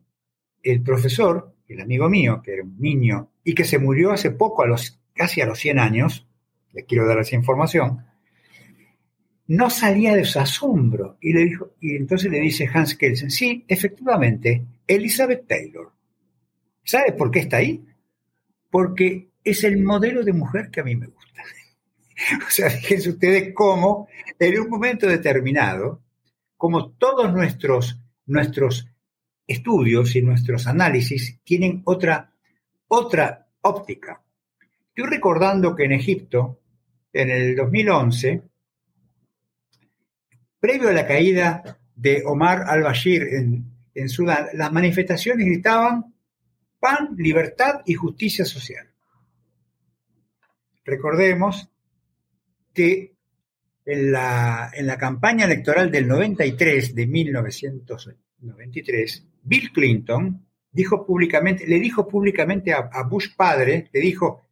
[0.63, 4.63] el profesor, el amigo mío, que era un niño y que se murió hace poco,
[4.63, 6.27] a los, casi a los 100 años,
[6.73, 8.03] le quiero dar esa información,
[9.45, 13.63] no salía de su asombro y, le dijo, y entonces le dice Hans Kelsen, sí,
[13.67, 15.91] efectivamente, Elizabeth Taylor.
[16.83, 17.85] ¿Sabe por qué está ahí?
[18.71, 21.43] Porque es el modelo de mujer que a mí me gusta.
[22.47, 24.07] o sea, fíjense ustedes cómo
[24.39, 26.01] en un momento determinado,
[26.55, 28.87] como todos nuestros, nuestros
[29.45, 32.33] estudios y nuestros análisis tienen otra,
[32.87, 34.21] otra óptica.
[34.89, 36.59] Estoy recordando que en Egipto,
[37.13, 38.41] en el 2011,
[40.59, 46.13] previo a la caída de Omar al-Bashir en, en Sudán, las manifestaciones gritaban
[46.79, 48.86] pan, libertad y justicia social.
[50.87, 51.69] Recordemos
[52.73, 53.13] que
[53.85, 61.81] en la, en la campaña electoral del 93, de 1993, Bill Clinton dijo públicamente, le
[61.81, 64.47] dijo públicamente a, Bush padre, le dijo,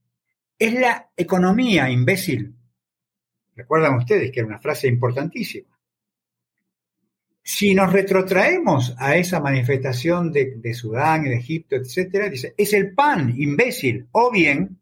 [0.60, 2.54] es la economía, imbécil.
[3.56, 5.70] Recuerdan ustedes que era una frase importantísima.
[7.42, 12.94] Si nos retrotraemos a esa manifestación de, de Sudán, de Egipto, etcétera, dice, es el
[12.94, 14.10] pan, imbécil.
[14.12, 14.82] O bien,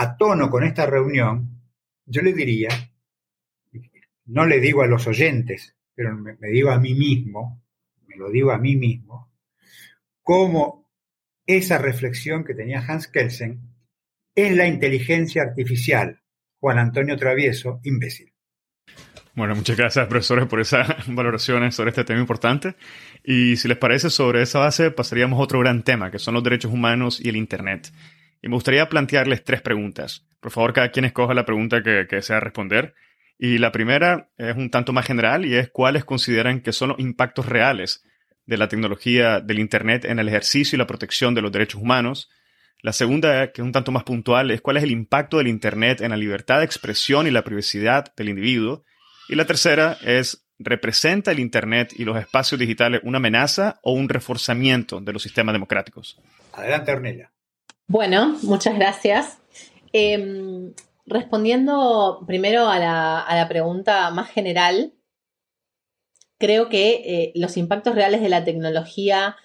[0.00, 1.60] a tono con esta reunión,
[2.06, 2.68] yo le diría,
[4.26, 7.64] no le digo a los oyentes, pero me, me digo a mí mismo,
[8.06, 9.32] me lo digo a mí mismo,
[10.22, 10.88] cómo
[11.46, 13.60] esa reflexión que tenía Hans Kelsen
[14.36, 16.22] es la inteligencia artificial,
[16.60, 18.32] Juan Antonio Travieso, imbécil.
[19.34, 22.76] Bueno, muchas gracias, profesores, por esas valoraciones sobre este tema importante.
[23.24, 26.44] Y si les parece, sobre esa base pasaríamos a otro gran tema, que son los
[26.44, 27.90] derechos humanos y el Internet.
[28.42, 30.26] Y me gustaría plantearles tres preguntas.
[30.40, 32.94] Por favor, cada quien escoja la pregunta que, que desea responder.
[33.38, 36.98] Y la primera es un tanto más general y es cuáles consideran que son los
[36.98, 38.04] impactos reales
[38.46, 42.30] de la tecnología del Internet en el ejercicio y la protección de los derechos humanos.
[42.80, 46.00] La segunda, que es un tanto más puntual, es cuál es el impacto del Internet
[46.00, 48.84] en la libertad de expresión y la privacidad del individuo.
[49.28, 54.08] Y la tercera es, ¿representa el Internet y los espacios digitales una amenaza o un
[54.08, 56.18] reforzamiento de los sistemas democráticos?
[56.54, 57.30] Adelante, Ornella.
[57.88, 59.38] Bueno, muchas gracias.
[59.92, 60.72] Eh,
[61.06, 64.92] respondiendo primero a la, a la, pregunta más general,
[66.38, 69.36] creo que eh, los impactos reales de la tecnología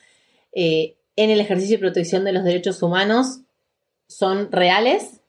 [0.51, 3.41] eh, en el ejercicio y protección de los derechos humanos
[4.07, 5.21] son reales,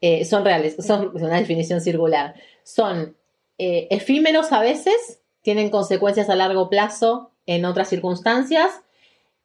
[0.00, 3.16] eh, son reales, son una definición circular, son
[3.60, 8.82] efímeros a veces, tienen consecuencias a largo plazo en otras circunstancias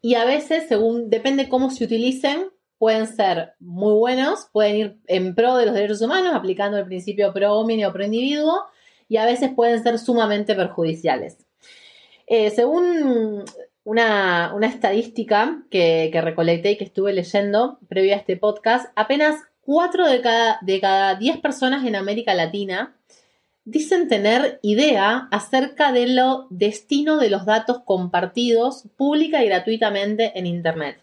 [0.01, 2.51] y a veces, según depende cómo se utilicen,
[2.83, 7.31] pueden ser muy buenos, pueden ir en pro de los derechos humanos, aplicando el principio
[7.31, 8.65] pro homine o pro individuo,
[9.07, 11.37] y a veces pueden ser sumamente perjudiciales.
[12.27, 13.45] Eh, según
[13.85, 20.09] una, una estadística que, recolecté y que estuve leyendo previo a este podcast, apenas 4
[20.09, 22.97] de cada, de cada 10 personas en América Latina
[23.63, 30.47] dicen tener idea acerca de lo destino de los datos compartidos pública y gratuitamente en
[30.47, 30.97] Internet.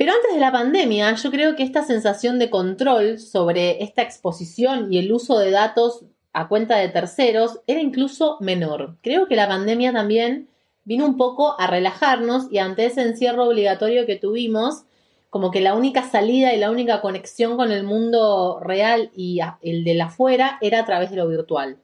[0.00, 4.90] Pero antes de la pandemia, yo creo que esta sensación de control sobre esta exposición
[4.90, 8.96] y el uso de datos a cuenta de terceros era incluso menor.
[9.02, 10.48] Creo que la pandemia también
[10.84, 14.84] vino un poco a relajarnos y ante ese encierro obligatorio que tuvimos,
[15.28, 19.84] como que la única salida y la única conexión con el mundo real y el
[19.84, 21.76] de la afuera era a través de lo virtual.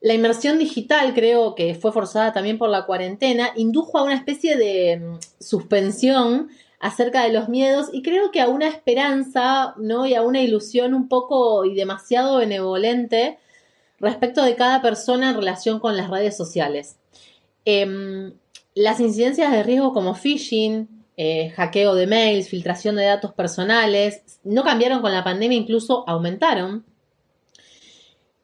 [0.00, 4.56] La inmersión digital, creo que fue forzada también por la cuarentena, indujo a una especie
[4.56, 6.50] de mm, suspensión
[6.84, 10.04] acerca de los miedos y creo que a una esperanza, ¿no?
[10.04, 13.38] Y a una ilusión un poco y demasiado benevolente
[13.98, 16.96] respecto de cada persona en relación con las redes sociales.
[17.64, 18.34] Eh,
[18.74, 24.62] las incidencias de riesgo como phishing, eh, hackeo de mails, filtración de datos personales, no
[24.62, 26.84] cambiaron con la pandemia, incluso aumentaron.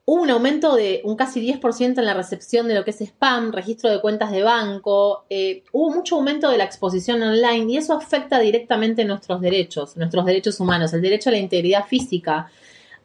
[0.04, 3.52] Hubo un aumento de un casi 10% en la recepción de lo que es spam,
[3.52, 7.94] registro de cuentas de banco, eh, hubo mucho aumento de la exposición online y eso
[7.94, 12.50] afecta directamente nuestros derechos, nuestros derechos humanos, el derecho a la integridad física.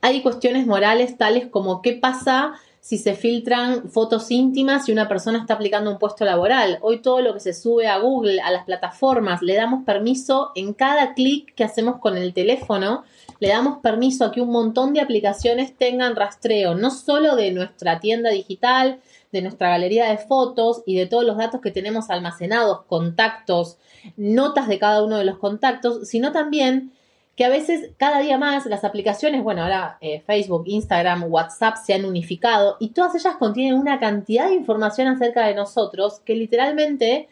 [0.02, 5.39] Hay cuestiones morales tales como qué pasa si se filtran fotos íntimas y una persona
[5.39, 6.78] está aplicando un puesto laboral.
[6.82, 10.74] Hoy todo lo que se sube a Google, a las plataformas, le damos permiso en
[10.74, 13.04] cada clic que hacemos con el teléfono,
[13.39, 17.99] le damos permiso a que un montón de aplicaciones tengan rastreo, no solo de nuestra
[17.99, 18.99] tienda digital,
[19.31, 23.77] de nuestra galería de fotos y de todos los datos que tenemos almacenados, contactos,
[24.15, 26.93] notas de cada uno de los contactos, sino también
[27.36, 31.93] que a veces cada día más las aplicaciones, bueno, ahora eh, Facebook, Instagram, WhatsApp se
[31.93, 37.27] han unificado y todas ellas contienen una cantidad de información acerca de nosotros que literalmente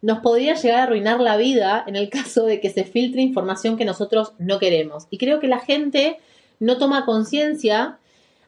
[0.00, 3.76] nos podría llegar a arruinar la vida en el caso de que se filtre información
[3.76, 5.06] que nosotros no queremos.
[5.10, 6.18] Y creo que la gente
[6.60, 7.98] no toma conciencia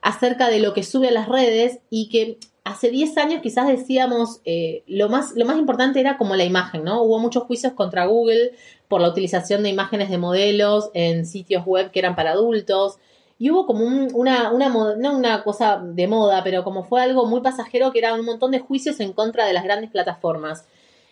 [0.03, 4.41] acerca de lo que sube a las redes y que hace 10 años quizás decíamos,
[4.45, 7.03] eh, lo, más, lo más importante era como la imagen, ¿no?
[7.03, 8.53] Hubo muchos juicios contra Google
[8.89, 12.99] por la utilización de imágenes de modelos en sitios web que eran para adultos.
[13.39, 17.41] Y hubo como una, una, no una cosa de moda, pero como fue algo muy
[17.41, 20.67] pasajero que era un montón de juicios en contra de las grandes plataformas.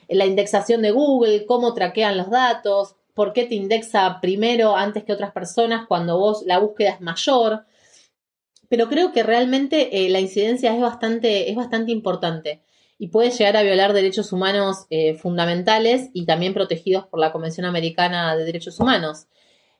[0.08, 5.12] La indexación de Google, cómo traquean los datos, por qué te indexa primero antes que
[5.12, 7.64] otras personas cuando vos la búsqueda es mayor.
[8.68, 12.62] Pero creo que realmente eh, la incidencia es bastante, es bastante importante
[12.98, 17.64] y puede llegar a violar derechos humanos eh, fundamentales y también protegidos por la Convención
[17.64, 19.26] Americana de Derechos Humanos.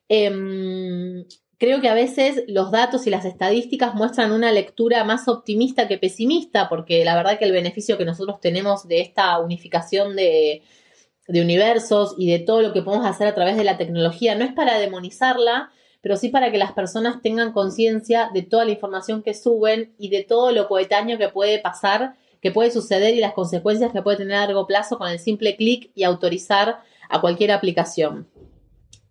[0.08, 1.24] Em,
[1.58, 5.98] creo que a veces los datos y las estadísticas muestran una lectura más optimista que
[5.98, 10.62] pesimista, porque la verdad que el beneficio que nosotros tenemos de esta unificación de,
[11.26, 14.44] de universos y de todo lo que podemos hacer a través de la tecnología no
[14.44, 19.22] es para demonizarla, pero sí para que las personas tengan conciencia de toda la información
[19.22, 23.32] que suben y de todo lo coetáneo que puede pasar que puede suceder y las
[23.32, 27.52] consecuencias que puede tener a largo plazo con el simple clic y autorizar a cualquier
[27.52, 28.28] aplicación.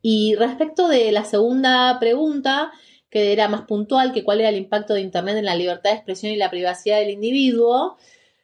[0.09, 2.71] Y respecto de la segunda pregunta,
[3.09, 5.97] que era más puntual, que cuál era el impacto de Internet en la libertad de
[5.97, 7.97] expresión y la privacidad del individuo,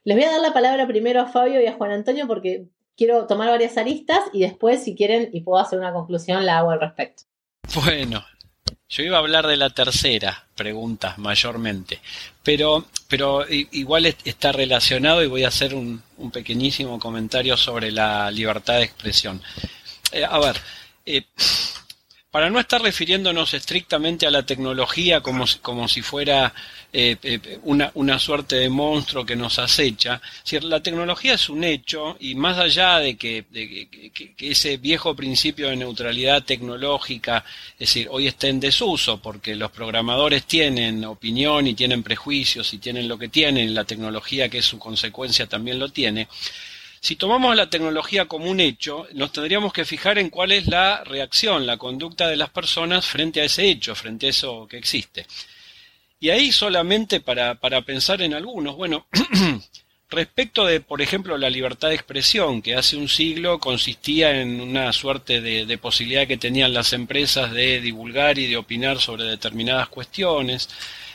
[0.03, 2.65] les voy a dar la palabra primero a Fabio y a Juan Antonio porque
[2.97, 6.71] quiero tomar varias aristas y después, si quieren y puedo hacer una conclusión, la hago
[6.71, 7.23] al respecto.
[7.75, 8.21] Bueno,
[8.89, 12.01] yo iba a hablar de la tercera pregunta mayormente,
[12.43, 16.03] pero, pero igual está relacionado y voy a hacer un,
[16.33, 19.41] pequeñísimo comentario sobre la libertad de expresión.
[20.11, 20.57] Eh, a ver,
[21.05, 21.23] eh,
[22.33, 26.51] para no estar refiriéndonos estrictamente a la tecnología como, como si fuera
[26.91, 31.63] eh, eh, una, una, suerte de monstruo que nos acecha, si la tecnología es un
[31.63, 33.45] hecho y más allá de, que,
[34.39, 40.45] ese viejo principio de neutralidad tecnológica, es decir, hoy está en desuso porque los programadores
[40.45, 44.79] tienen opinión y tienen prejuicios y tienen lo que tienen, la tecnología que es su
[44.79, 46.27] consecuencia también lo tiene,
[47.03, 51.03] si tomamos la tecnología como un hecho, nos tendríamos que fijar en cuál es la
[51.03, 55.27] reacción, la conducta de las personas frente a ese hecho, frente a eso que existe.
[56.21, 59.05] Y ahí solamente para, pensar en algunos, bueno,
[60.13, 64.93] respecto de, por ejemplo, la libertad de expresión, que hace un siglo consistía en una
[64.93, 70.69] suerte de, posibilidad que tenían las empresas de divulgar y de opinar sobre determinadas cuestiones,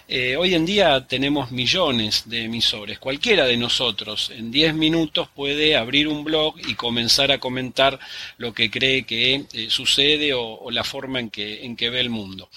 [0.07, 2.99] eh, hoy en día tenemos millones de emisores.
[2.99, 7.99] Cualquiera de nosotros en 10 minutos puede abrir un blog y comenzar a comentar
[8.39, 12.49] lo que cree que eh, sucede o, la forma en que ve el mundo.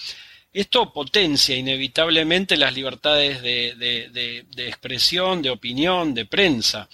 [0.52, 6.88] Esto potencia inevitablemente las libertades de, expresión, de opinión, de prensa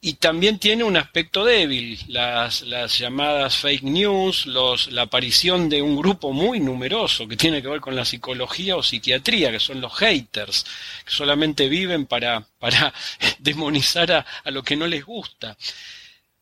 [0.00, 5.96] y también tiene un aspecto débil, las, las llamadas fake news, la aparición de un
[5.96, 9.92] grupo muy numeroso que tiene que ver con la psicología o psiquiatría, que son los
[9.94, 10.64] haters,
[11.04, 12.92] que solamente viven para, para
[13.40, 15.56] demonizar a, a lo que no les gusta.